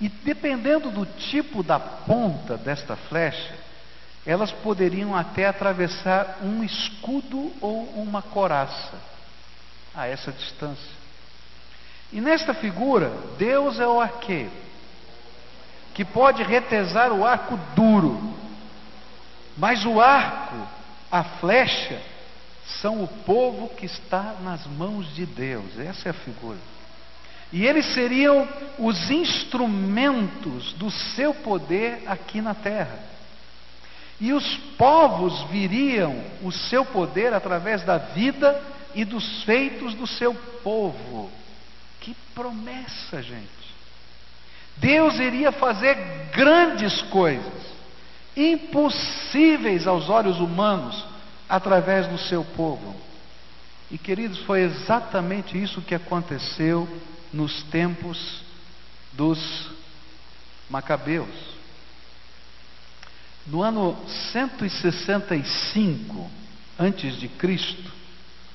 [0.01, 3.55] E dependendo do tipo da ponta desta flecha,
[4.27, 8.99] elas poderiam até atravessar um escudo ou uma coraça
[9.95, 11.04] a essa distância.
[12.15, 14.53] E nesta figura, Deus é o arqueiro,
[15.93, 18.33] que pode retesar o arco duro,
[19.59, 20.55] mas o arco,
[21.11, 22.01] a flecha,
[22.81, 26.59] são o povo que está nas mãos de Deus, essa é a figura.
[27.53, 28.49] E eles seriam
[28.79, 32.97] os instrumentos do seu poder aqui na terra.
[34.21, 38.63] E os povos viriam o seu poder através da vida
[38.95, 41.29] e dos feitos do seu povo.
[42.05, 43.49] Que promessa, gente!
[44.77, 45.95] Deus iria fazer
[46.35, 47.63] grandes coisas,
[48.37, 51.03] impossíveis aos olhos humanos,
[51.49, 52.95] através do seu povo.
[53.91, 56.87] E queridos, foi exatamente isso que aconteceu
[57.33, 58.43] nos tempos
[59.15, 59.71] dos
[60.69, 61.55] Macabeus.
[63.47, 63.97] No ano
[64.33, 66.31] 165
[66.79, 67.91] antes de Cristo,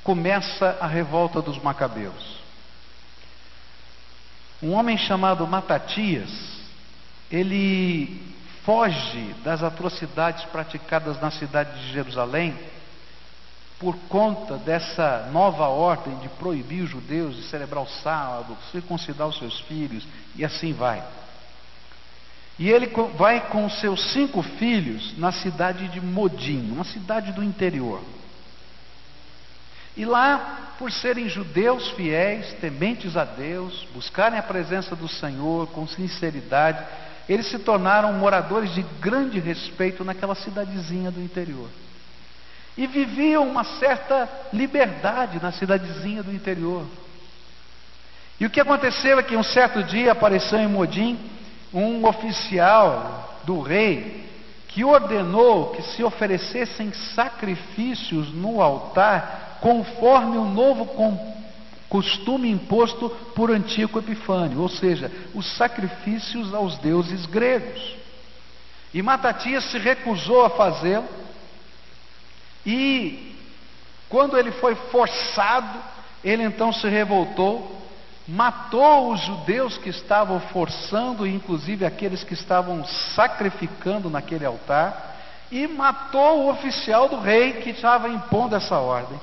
[0.03, 2.38] começa a revolta dos Macabeus.
[4.61, 6.29] Um homem chamado Matatias,
[7.31, 8.21] ele
[8.65, 12.53] foge das atrocidades praticadas na cidade de Jerusalém
[13.79, 19.37] por conta dessa nova ordem de proibir os judeus de celebrar o sábado, circuncidar os
[19.37, 20.05] seus filhos
[20.35, 21.01] e assim vai.
[22.59, 22.87] E ele
[23.17, 28.01] vai com seus cinco filhos na cidade de Modim, uma cidade do interior.
[29.97, 35.87] E lá, por serem judeus fiéis, tementes a Deus, buscarem a presença do Senhor com
[35.87, 36.83] sinceridade,
[37.27, 41.69] eles se tornaram moradores de grande respeito naquela cidadezinha do interior.
[42.77, 46.85] E viviam uma certa liberdade na cidadezinha do interior.
[48.39, 51.19] E o que aconteceu é que um certo dia apareceu em Modim
[51.73, 54.27] um oficial do rei
[54.69, 60.87] que ordenou que se oferecessem sacrifícios no altar conforme o novo
[61.89, 67.95] costume imposto por Antíoco Epifânio, ou seja, os sacrifícios aos deuses gregos.
[68.93, 71.07] E Matatias se recusou a fazê-lo.
[72.65, 73.35] E
[74.07, 75.79] quando ele foi forçado,
[76.23, 77.79] ele então se revoltou,
[78.27, 82.85] matou os judeus que estavam forçando, inclusive aqueles que estavam
[83.15, 85.17] sacrificando naquele altar,
[85.51, 89.19] e matou o oficial do rei que estava impondo essa ordem.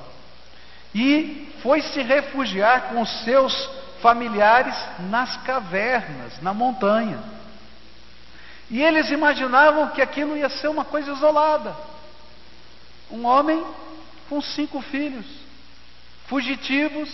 [0.93, 3.69] E foi se refugiar com os seus
[4.01, 4.75] familiares
[5.09, 7.19] nas cavernas, na montanha.
[8.69, 11.75] E eles imaginavam que aquilo ia ser uma coisa isolada.
[13.09, 13.65] Um homem
[14.27, 15.25] com cinco filhos,
[16.27, 17.09] fugitivos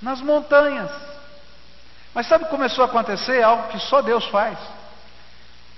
[0.00, 0.90] nas montanhas.
[2.14, 3.42] Mas sabe o que começou a acontecer?
[3.42, 4.58] Algo que só Deus faz.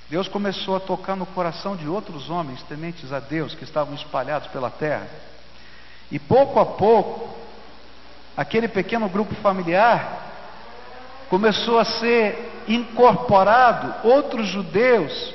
[0.09, 4.49] Deus começou a tocar no coração de outros homens tementes a Deus que estavam espalhados
[4.49, 5.09] pela terra.
[6.11, 7.29] E pouco a pouco,
[8.37, 10.25] aquele pequeno grupo familiar
[11.29, 15.35] começou a ser incorporado outros judeus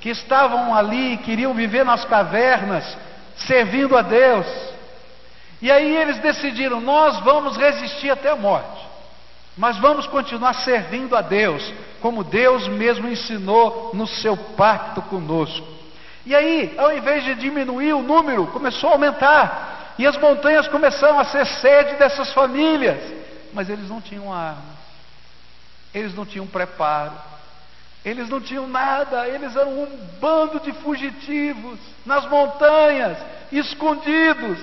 [0.00, 2.96] que estavam ali, queriam viver nas cavernas,
[3.36, 4.46] servindo a Deus.
[5.60, 8.86] E aí eles decidiram: nós vamos resistir até a morte,
[9.56, 15.66] mas vamos continuar servindo a Deus, como Deus mesmo ensinou no seu pacto conosco.
[16.24, 21.18] E aí, ao invés de diminuir o número, começou a aumentar, e as montanhas começaram
[21.18, 22.98] a ser sede dessas famílias,
[23.52, 24.78] mas eles não tinham armas,
[25.92, 27.12] eles não tinham preparo,
[28.02, 33.18] eles não tinham nada, eles eram um bando de fugitivos nas montanhas,
[33.52, 34.58] escondidos.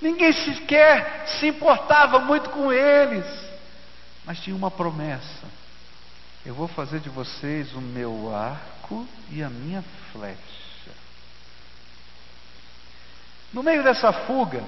[0.00, 3.26] Ninguém sequer se importava muito com eles,
[4.24, 5.46] mas tinha uma promessa:
[6.46, 10.59] eu vou fazer de vocês o meu arco e a minha flecha.
[13.52, 14.62] No meio dessa fuga,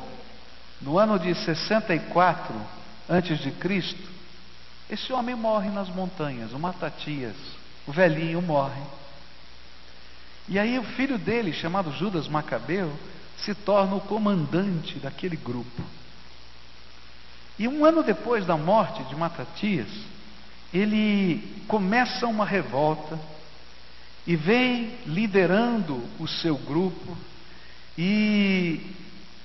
[0.81, 2.55] no ano de 64
[3.09, 4.11] antes de Cristo,
[4.91, 7.37] esse homem morre nas montanhas, o Matatias,
[7.87, 8.83] o velhinho morre.
[10.49, 12.93] E aí o filho dele, chamado Judas Macabeu,
[13.39, 15.83] se torna o comandante daquele grupo.
[17.59, 19.89] E um ano depois da morte de Matatias,
[20.73, 23.19] ele começa uma revolta
[24.27, 27.17] e vem liderando o seu grupo.
[27.97, 28.81] E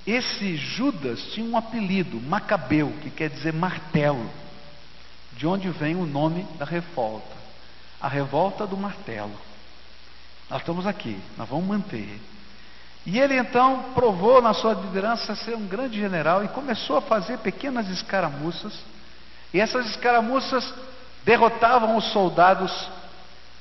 [0.06, 4.30] esse Judas tinha um apelido, Macabeu, que quer dizer martelo,
[5.32, 7.38] de onde vem o nome da revolta
[8.00, 9.32] a revolta do martelo.
[10.48, 12.20] Nós estamos aqui, nós vamos manter.
[13.04, 17.38] E ele então provou na sua liderança ser um grande general e começou a fazer
[17.38, 18.72] pequenas escaramuças.
[19.52, 20.72] E essas escaramuças
[21.24, 22.88] derrotavam os soldados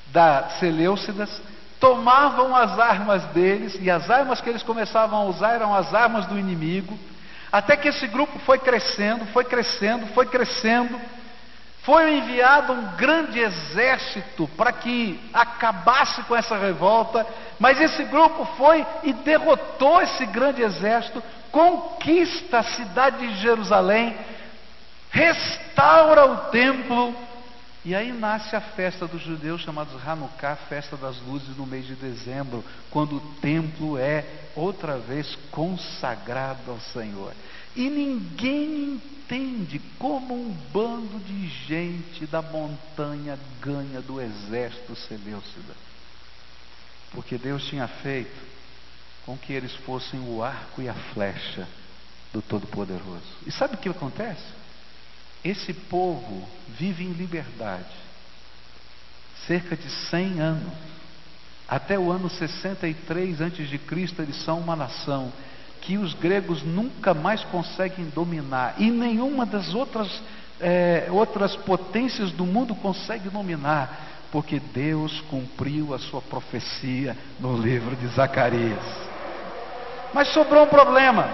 [0.07, 1.29] da Seleucidas,
[1.79, 6.25] tomavam as armas deles, e as armas que eles começavam a usar eram as armas
[6.25, 6.97] do inimigo,
[7.51, 10.99] até que esse grupo foi crescendo, foi crescendo, foi crescendo,
[11.83, 17.25] foi enviado um grande exército para que acabasse com essa revolta,
[17.57, 24.17] mas esse grupo foi e derrotou esse grande exército, conquista a cidade de Jerusalém,
[25.09, 27.15] restaura o templo,
[27.87, 31.95] e aí nasce a festa dos judeus chamada Hanukkah, festa das luzes no mês de
[31.95, 32.61] dezembro,
[32.91, 34.25] quando o templo é
[34.57, 37.33] outra vez consagrado ao Senhor.
[37.77, 45.73] E ninguém entende como um bando de gente da montanha ganha do exército Seleucida.
[47.11, 48.37] Porque Deus tinha feito
[49.25, 51.65] com que eles fossem o arco e a flecha
[52.33, 53.37] do Todo-Poderoso.
[53.45, 54.56] E sabe o que acontece?
[55.47, 56.45] Esse povo
[56.77, 57.95] vive em liberdade.
[59.45, 60.73] Cerca de 100 anos.
[61.69, 65.31] Até o ano 63 antes de Cristo eles são uma nação
[65.81, 70.21] que os gregos nunca mais conseguem dominar e nenhuma das outras,
[70.59, 77.95] é, outras potências do mundo consegue dominar, porque Deus cumpriu a sua profecia no livro
[77.95, 78.83] de Zacarias.
[80.13, 81.29] Mas sobrou um problema.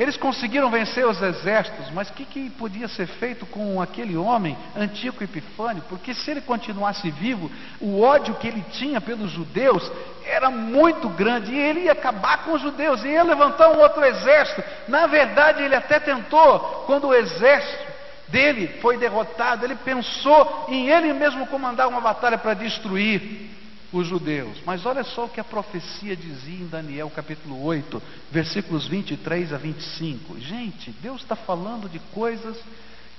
[0.00, 4.56] Eles conseguiram vencer os exércitos, mas o que, que, podia ser feito com aquele homem,
[4.74, 5.84] Antíoco Epifânio?
[5.90, 9.92] Porque se ele continuasse vivo, o ódio que ele tinha pelos judeus
[10.24, 14.64] era muito grande e ele ia acabar com os judeus, ia levantar um outro exército.
[14.88, 17.92] Na verdade, ele até tentou, quando o exército
[18.28, 23.50] dele foi derrotado, ele pensou em ele mesmo comandar uma batalha para destruir
[23.92, 24.58] os judeus.
[24.64, 29.58] Mas olha só o que a profecia dizia em Daniel capítulo 8, versículos 23 a
[29.58, 30.38] 25.
[30.40, 32.56] Gente, Deus está falando de coisas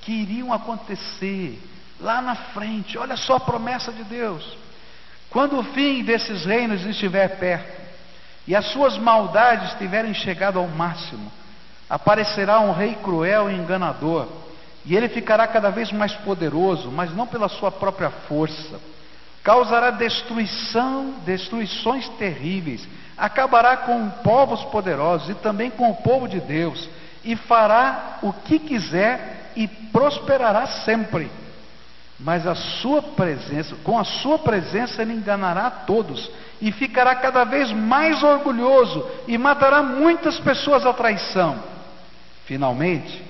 [0.01, 1.61] que iriam acontecer
[1.99, 2.97] lá na frente.
[2.97, 4.57] Olha só a promessa de Deus.
[5.29, 7.81] Quando o fim desses reinos estiver perto
[8.47, 11.31] e as suas maldades tiverem chegado ao máximo,
[11.89, 14.27] aparecerá um rei cruel e enganador,
[14.85, 18.79] e ele ficará cada vez mais poderoso, mas não pela sua própria força
[19.43, 22.87] causará destruição, destruições terríveis,
[23.17, 26.89] acabará com povos poderosos e também com o povo de Deus,
[27.23, 31.29] e fará o que quiser e prosperará sempre.
[32.19, 36.29] Mas a sua presença, com a sua presença ele enganará a todos
[36.61, 41.63] e ficará cada vez mais orgulhoso e matará muitas pessoas à traição.
[42.45, 43.23] Finalmente,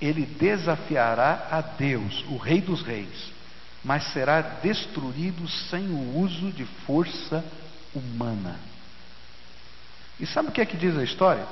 [0.00, 3.32] ele desafiará a Deus, o Rei dos Reis,
[3.84, 7.44] mas será destruído sem o uso de força
[7.94, 8.58] humana.
[10.18, 11.46] E sabe o que é que diz a história?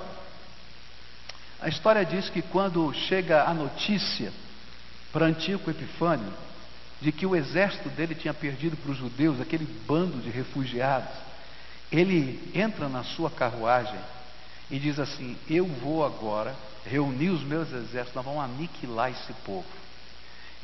[1.61, 4.33] A história diz que quando chega a notícia
[5.13, 6.33] para Antíoco Epifânio
[7.01, 11.15] de que o exército dele tinha perdido para os judeus, aquele bando de refugiados,
[11.91, 13.99] ele entra na sua carruagem
[14.71, 16.55] e diz assim: Eu vou agora
[16.85, 19.65] reunir os meus exércitos, nós vamos aniquilar esse povo.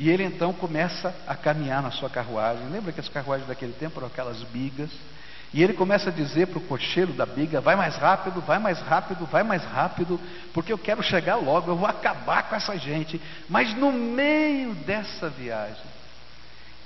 [0.02, 2.68] E ele então começa a caminhar na sua carruagem.
[2.70, 4.90] Lembra que as carruagens daquele tempo eram aquelas bigas?
[5.54, 8.80] E ele começa a dizer para o cocheiro da biga: vai mais rápido, vai mais
[8.80, 10.20] rápido, vai mais rápido,
[10.52, 13.22] porque eu quero chegar logo, eu vou acabar com essa gente.
[13.48, 15.86] Mas no meio dessa viagem,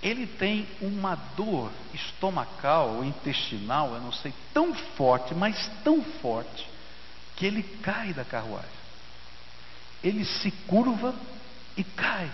[0.02, 6.68] ele tem uma dor estomacal ou intestinal, eu não sei, tão forte, mas tão forte,
[7.34, 8.68] que ele cai da carruagem.
[10.04, 11.14] Ele se curva
[11.78, 12.30] e cai,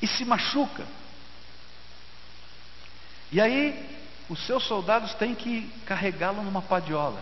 [0.00, 0.84] e se machuca.
[3.30, 7.20] E aí os seus soldados têm que carregá-lo numa padiola.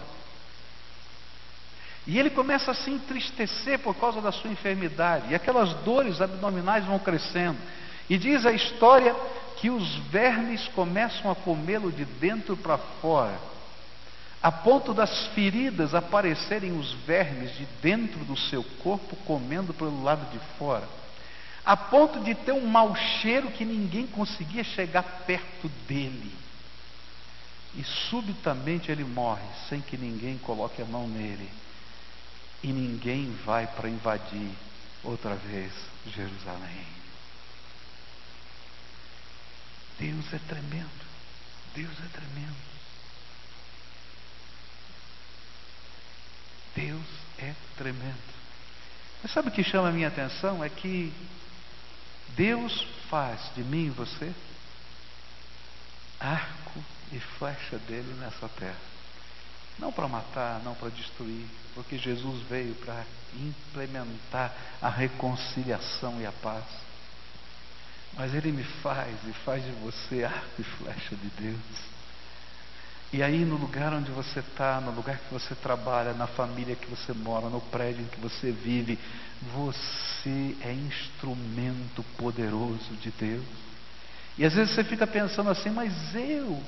[2.06, 6.84] E ele começa a se entristecer por causa da sua enfermidade, e aquelas dores abdominais
[6.84, 7.58] vão crescendo.
[8.08, 9.14] E diz a história
[9.56, 13.36] que os vermes começam a comê-lo de dentro para fora,
[14.40, 20.30] a ponto das feridas aparecerem os vermes de dentro do seu corpo comendo pelo lado
[20.30, 20.86] de fora,
[21.66, 26.32] a ponto de ter um mau cheiro que ninguém conseguia chegar perto dele.
[27.74, 31.50] E subitamente ele morre, sem que ninguém coloque a mão nele.
[32.62, 34.48] E ninguém vai para invadir
[35.02, 35.72] outra vez
[36.06, 36.86] Jerusalém.
[39.98, 41.06] Deus é tremendo.
[41.74, 42.56] Deus é tremendo.
[46.76, 47.06] Deus
[47.38, 48.36] é tremendo.
[49.20, 50.62] Mas sabe o que chama a minha atenção?
[50.62, 51.12] É que
[52.30, 54.32] Deus faz de mim e você
[56.20, 58.80] arco e flecha dele nessa terra.
[59.78, 63.04] Não para matar, não para destruir, porque Jesus veio para
[63.34, 66.64] implementar a reconciliação e a paz.
[68.14, 71.95] Mas ele me faz e faz de você arco e flecha de Deus.
[73.12, 76.90] E aí, no lugar onde você está, no lugar que você trabalha, na família que
[76.90, 78.98] você mora, no prédio em que você vive,
[79.54, 83.44] você é instrumento poderoso de Deus.
[84.36, 86.62] E às vezes você fica pensando assim, mas eu,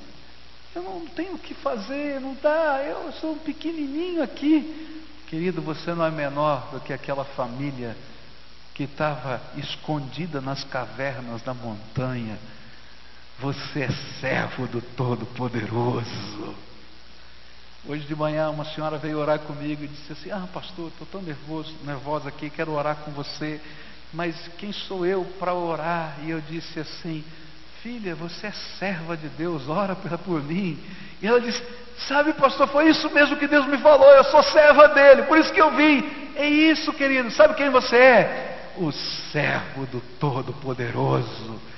[0.73, 5.05] eu não tenho o que fazer, não dá, eu sou um pequenininho aqui.
[5.27, 7.95] Querido, você não é menor do que aquela família
[8.73, 12.39] que estava escondida nas cavernas da montanha.
[13.41, 16.55] Você é servo do Todo-Poderoso.
[17.87, 21.21] Hoje de manhã uma senhora veio orar comigo e disse assim: Ah, pastor, estou tão
[21.21, 23.61] nervoso, nervosa aqui, quero orar com você,
[24.11, 26.17] mas quem sou eu para orar?
[26.23, 27.23] E eu disse assim:
[27.81, 30.77] Filha, você é serva de Deus, ora por mim.
[31.21, 31.63] E ela disse:
[32.09, 35.53] Sabe, pastor, foi isso mesmo que Deus me falou, eu sou serva dele, por isso
[35.53, 36.03] que eu vim.
[36.35, 38.73] É isso, querido, sabe quem você é?
[38.75, 41.68] O servo do Todo-Poderoso.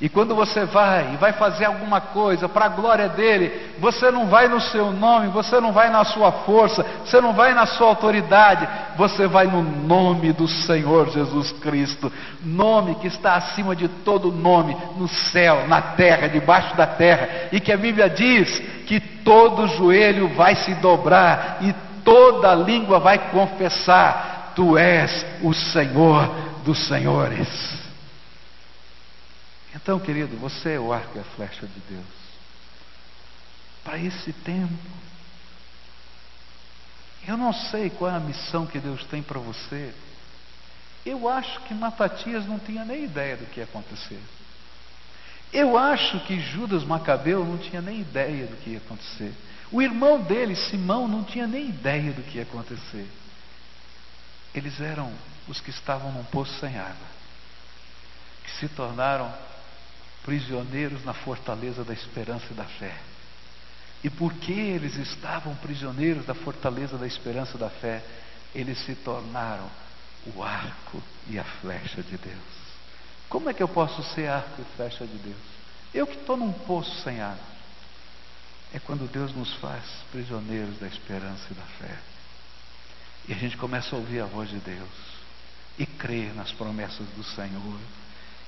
[0.00, 4.28] E quando você vai e vai fazer alguma coisa para a glória dele, você não
[4.28, 7.88] vai no seu nome, você não vai na sua força, você não vai na sua
[7.88, 12.10] autoridade, você vai no nome do Senhor Jesus Cristo,
[12.42, 17.60] nome que está acima de todo nome, no céu, na terra, debaixo da terra, e
[17.60, 24.52] que a Bíblia diz que todo joelho vai se dobrar e toda língua vai confessar:
[24.56, 26.26] Tu és o Senhor
[26.64, 27.89] dos Senhores.
[29.82, 32.06] Então, querido, você é o arco e a flecha de Deus.
[33.82, 34.74] Para esse tempo.
[37.26, 39.94] Eu não sei qual é a missão que Deus tem para você.
[41.04, 44.20] Eu acho que Matatias não tinha nem ideia do que ia acontecer.
[45.52, 49.34] Eu acho que Judas Macabeu não tinha nem ideia do que ia acontecer.
[49.72, 53.08] O irmão dele, Simão, não tinha nem ideia do que ia acontecer.
[54.54, 55.12] Eles eram
[55.48, 57.06] os que estavam num poço sem água,
[58.44, 59.32] que se tornaram
[60.24, 62.94] prisioneiros na fortaleza da esperança e da fé.
[64.02, 68.02] E porque eles estavam prisioneiros da fortaleza da esperança e da fé,
[68.54, 69.68] eles se tornaram
[70.34, 72.60] o arco e a flecha de Deus.
[73.28, 75.60] Como é que eu posso ser arco e flecha de Deus?
[75.92, 77.50] Eu que estou num poço sem água.
[78.72, 81.98] É quando Deus nos faz prisioneiros da esperança e da fé.
[83.28, 84.88] E a gente começa a ouvir a voz de Deus
[85.78, 87.78] e crer nas promessas do Senhor.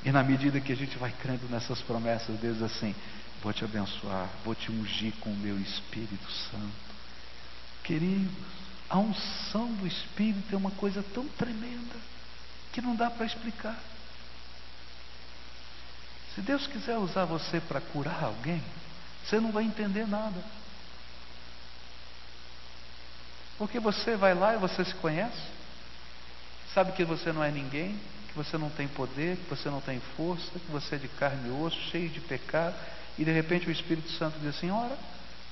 [0.04, 2.94] E na medida que a gente vai crendo nessas promessas, Deus diz assim:
[3.42, 6.92] vou te abençoar, vou te ungir com o meu Espírito Santo.
[7.84, 8.32] Queridos,
[8.88, 11.96] a unção do Espírito é uma coisa tão tremenda
[12.72, 13.78] que não dá para explicar.
[16.34, 18.62] Se Deus quiser usar você para curar alguém,
[19.24, 20.42] você não vai entender nada.
[23.58, 25.42] Porque você vai lá e você se conhece,
[26.74, 27.98] sabe que você não é ninguém,
[28.32, 31.48] que você não tem poder, que você não tem força, que você é de carne
[31.48, 32.74] e osso, cheio de pecado,
[33.18, 34.96] e de repente o Espírito Santo diz assim: ora,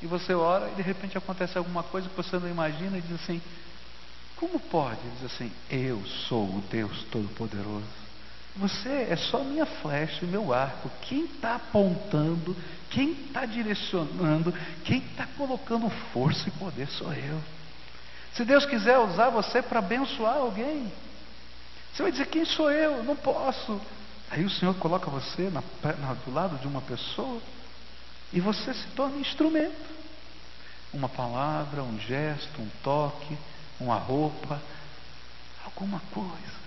[0.03, 3.21] e você ora, e de repente acontece alguma coisa que você não imagina, e diz
[3.23, 3.41] assim:
[4.37, 5.01] como pode?
[5.17, 8.01] Diz assim: eu sou o Deus Todo-Poderoso.
[8.57, 10.91] Você é só minha flecha e meu arco.
[11.03, 12.57] Quem está apontando,
[12.91, 14.53] quem está direcionando,
[14.85, 17.41] quem está colocando força e poder sou eu.
[18.33, 20.91] Se Deus quiser usar você para abençoar alguém,
[21.93, 23.03] você vai dizer: Quem sou eu?
[23.03, 23.81] Não posso.
[24.31, 25.63] Aí o Senhor coloca você na,
[25.99, 27.41] na, do lado de uma pessoa
[28.33, 30.01] e você se torna instrumento.
[30.93, 33.37] Uma palavra, um gesto, um toque,
[33.81, 34.61] uma roupa,
[35.65, 36.61] alguma coisa.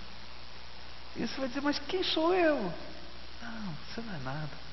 [1.16, 2.72] E você vai dizer, mas quem sou eu?
[3.42, 4.64] Não, você não é nada.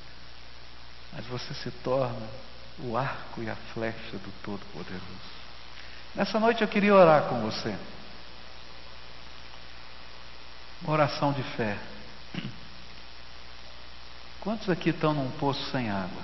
[1.14, 2.28] Mas você se torna
[2.80, 5.42] o arco e a flecha do Todo-Poderoso.
[6.16, 7.76] Nessa noite eu queria orar com você.
[10.86, 11.78] Oração de fé.
[14.40, 16.24] Quantos aqui estão num poço sem água?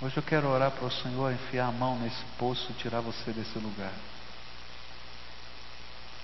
[0.00, 3.32] Hoje eu quero orar para o Senhor enfiar a mão nesse poço e tirar você
[3.32, 3.92] desse lugar.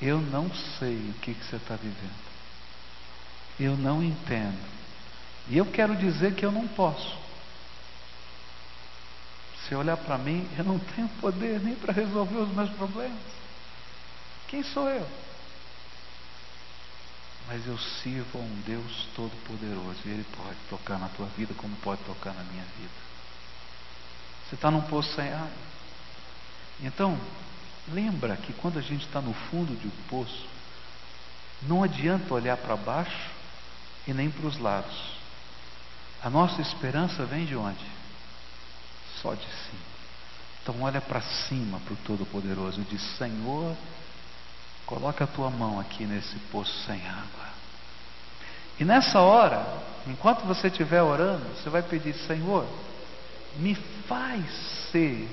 [0.01, 0.49] Eu não
[0.79, 2.25] sei o que, que você está vivendo.
[3.59, 4.65] Eu não entendo.
[5.49, 7.19] E eu quero dizer que eu não posso.
[9.67, 13.19] Se olhar para mim, eu não tenho poder nem para resolver os meus problemas.
[14.47, 15.09] Quem sou eu?
[17.47, 21.77] Mas eu sirvo a um Deus Todo-Poderoso e Ele pode tocar na tua vida como
[21.77, 23.05] pode tocar na minha vida.
[24.49, 25.51] Você está num poço sem água.
[26.81, 27.19] Então,
[27.93, 30.47] Lembra que quando a gente está no fundo de um poço,
[31.63, 33.31] não adianta olhar para baixo
[34.07, 34.97] e nem para os lados.
[36.23, 37.85] A nossa esperança vem de onde?
[39.21, 39.95] Só de cima.
[40.63, 43.77] Então olha para cima para o Todo-Poderoso e diz: Senhor,
[44.87, 47.45] coloca a tua mão aqui nesse poço sem água.
[48.79, 49.65] E nessa hora,
[50.07, 52.67] enquanto você estiver orando, você vai pedir: Senhor,
[53.57, 53.75] me
[54.07, 54.45] faz
[54.91, 55.29] ser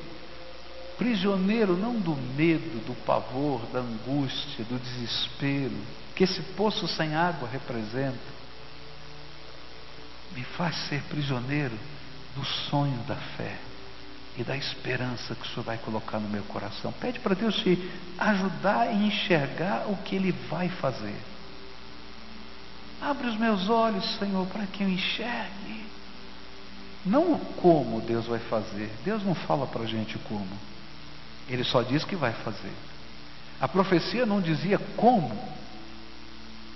[0.97, 5.75] prisioneiro não do medo, do pavor, da angústia, do desespero,
[6.15, 8.41] que esse poço sem água representa.
[10.33, 11.77] Me faz ser prisioneiro
[12.35, 13.70] do sonho da fé
[14.37, 16.91] e da esperança que o Senhor vai colocar no meu coração.
[16.93, 21.15] Pede para Deus te ajudar a enxergar o que Ele vai fazer.
[23.01, 25.85] Abre os meus olhos, Senhor, para que eu enxergue.
[27.05, 28.91] Não o como Deus vai fazer.
[29.03, 30.47] Deus não fala para a gente como.
[31.49, 32.71] Ele só diz que vai fazer.
[33.59, 35.31] A profecia não dizia como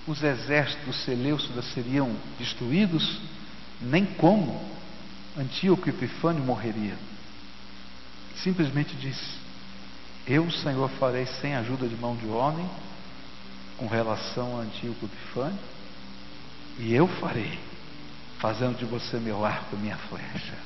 [0.08, 3.22] os exércitos Seleucidas seriam destruídos,
[3.82, 4.62] nem como
[5.38, 6.96] Antíoco Epifânio morreria.
[8.44, 9.40] Simplesmente disse:
[10.26, 12.70] Eu, Senhor, farei sem ajuda de mão de homem,
[13.78, 15.60] com relação a Antíoco Epifânio,
[16.80, 17.60] e eu farei,
[18.40, 20.58] fazendo de você meu arco, minha flecha.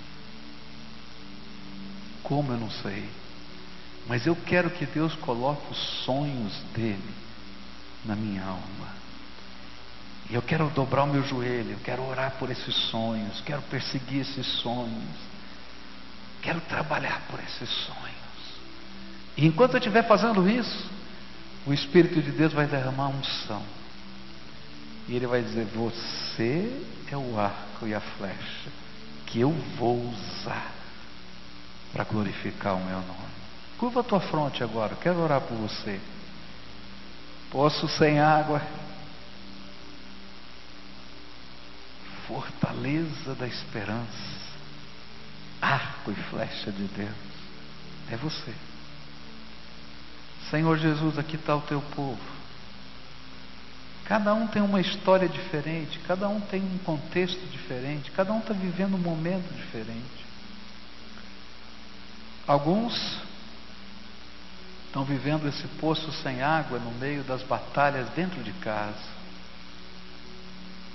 [2.23, 3.07] Como eu não sei.
[4.07, 7.13] Mas eu quero que Deus coloque os sonhos dele
[8.03, 8.99] na minha alma.
[10.29, 14.21] E eu quero dobrar o meu joelho, eu quero orar por esses sonhos, quero perseguir
[14.21, 15.15] esses sonhos,
[16.41, 18.09] quero trabalhar por esses sonhos.
[19.37, 20.89] E enquanto eu estiver fazendo isso,
[21.65, 23.63] o Espírito de Deus vai derramar unção.
[25.07, 28.69] E ele vai dizer: Você é o arco e a flecha
[29.25, 30.71] que eu vou usar
[31.91, 33.29] para glorificar o meu nome.
[33.77, 35.99] Curva a tua fronte agora, quero orar por você.
[37.49, 38.61] Poço sem água.
[42.27, 44.38] Fortaleza da esperança.
[45.61, 47.09] Arco e flecha de Deus.
[48.11, 48.53] É você.
[50.49, 52.39] Senhor Jesus, aqui está o teu povo.
[54.05, 58.53] Cada um tem uma história diferente, cada um tem um contexto diferente, cada um está
[58.53, 60.25] vivendo um momento diferente.
[62.47, 63.21] Alguns
[64.87, 69.19] estão vivendo esse poço sem água no meio das batalhas dentro de casa.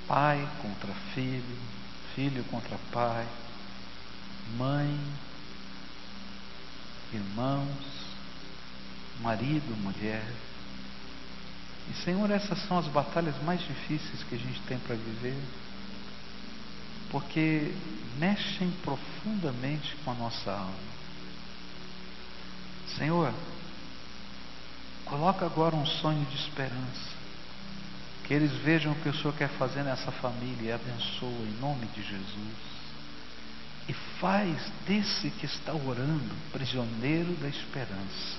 [0.09, 1.59] Pai contra filho,
[2.17, 3.25] filho contra pai,
[4.57, 4.99] mãe,
[7.12, 8.05] irmãos,
[9.20, 10.24] marido, mulher.
[11.90, 15.38] E Senhor, essas são as batalhas mais difíceis que a gente tem para viver,
[17.11, 17.74] porque
[18.18, 20.95] mexem profundamente com a nossa alma.
[22.97, 23.32] Senhor,
[25.05, 27.24] coloca agora um sonho de esperança.
[28.24, 31.86] Que eles vejam o que o Senhor quer fazer nessa família e abençoa em nome
[31.88, 32.74] de Jesus.
[33.89, 34.57] E faz
[34.87, 38.39] desse que está orando prisioneiro da esperança.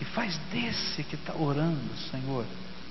[0.00, 2.44] E faz desse que está orando, Senhor,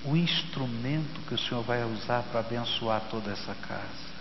[0.05, 4.11] o instrumento que o Senhor vai usar para abençoar toda essa casa.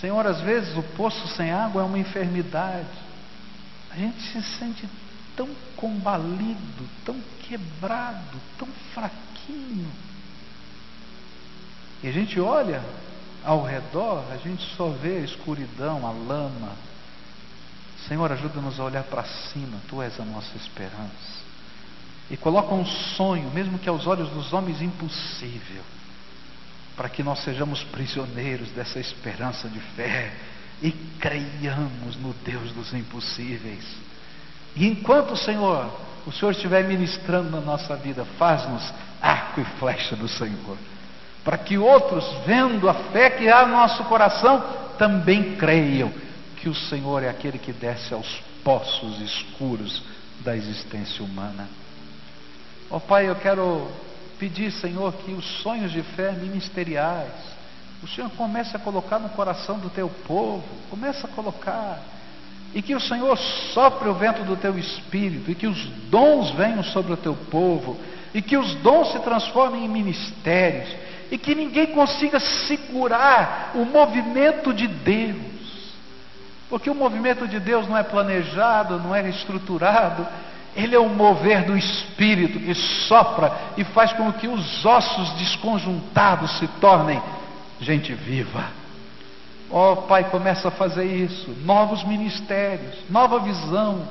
[0.00, 2.88] Senhor, às vezes o poço sem água é uma enfermidade.
[3.90, 4.88] A gente se sente
[5.36, 9.90] tão combalido, tão quebrado, tão fraquinho.
[12.02, 12.82] E a gente olha
[13.44, 16.72] ao redor, a gente só vê a escuridão, a lama.
[18.08, 21.44] Senhor, ajuda-nos a olhar para cima, Tu és a nossa esperança.
[22.30, 25.82] E coloca um sonho, mesmo que aos olhos dos homens impossível,
[26.96, 30.32] para que nós sejamos prisioneiros dessa esperança de fé
[30.82, 30.90] e
[31.20, 33.84] creiamos no Deus dos impossíveis.
[34.74, 35.90] E enquanto, Senhor,
[36.26, 40.78] o Senhor estiver ministrando na nossa vida, faz-nos arco e flecha do Senhor,
[41.44, 44.62] para que outros, vendo a fé que há no nosso coração,
[44.98, 46.10] também creiam
[46.56, 50.02] que o Senhor é aquele que desce aos poços escuros
[50.40, 51.68] da existência humana.
[52.90, 53.88] Ó oh, Pai, eu quero
[54.38, 57.32] pedir, Senhor, que os sonhos de fé ministeriais,
[58.02, 62.02] o Senhor comece a colocar no coração do teu povo, comece a colocar
[62.74, 63.38] e que o Senhor
[63.72, 67.96] sopre o vento do teu espírito, e que os dons venham sobre o teu povo,
[68.34, 70.88] e que os dons se transformem em ministérios,
[71.34, 75.96] e que ninguém consiga segurar o movimento de Deus.
[76.70, 80.24] Porque o movimento de Deus não é planejado, não é estruturado,
[80.76, 86.56] ele é o mover do espírito que sopra e faz com que os ossos desconjuntados
[86.56, 87.20] se tornem
[87.80, 88.66] gente viva.
[89.72, 91.50] Ó oh, Pai, começa a fazer isso.
[91.64, 94.06] Novos ministérios, nova visão,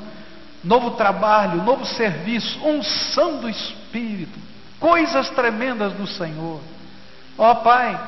[0.61, 4.37] novo trabalho, novo serviço, unção do Espírito,
[4.77, 6.72] coisas tremendas do Senhor.
[7.37, 7.99] Ó oh, Pai,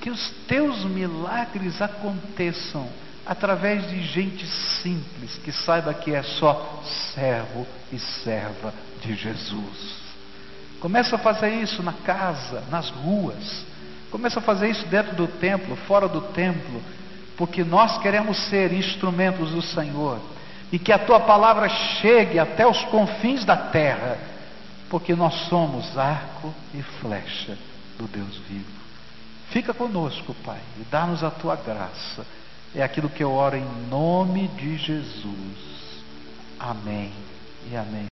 [0.00, 2.88] que os teus milagres aconteçam
[3.24, 4.46] através de gente
[4.82, 6.82] simples que saiba que é só
[7.14, 10.02] servo e serva de Jesus.
[10.80, 13.64] Começa a fazer isso na casa, nas ruas.
[14.10, 16.82] Começa a fazer isso dentro do templo, fora do templo,
[17.36, 20.18] porque nós queremos ser instrumentos do Senhor.
[20.72, 24.18] E que a tua palavra chegue até os confins da terra,
[24.90, 27.56] porque nós somos arco e flecha
[27.98, 28.82] do Deus vivo.
[29.50, 32.26] Fica conosco, Pai, e dá-nos a tua graça.
[32.74, 36.02] É aquilo que eu oro em nome de Jesus.
[36.58, 37.12] Amém
[37.70, 38.00] e amém.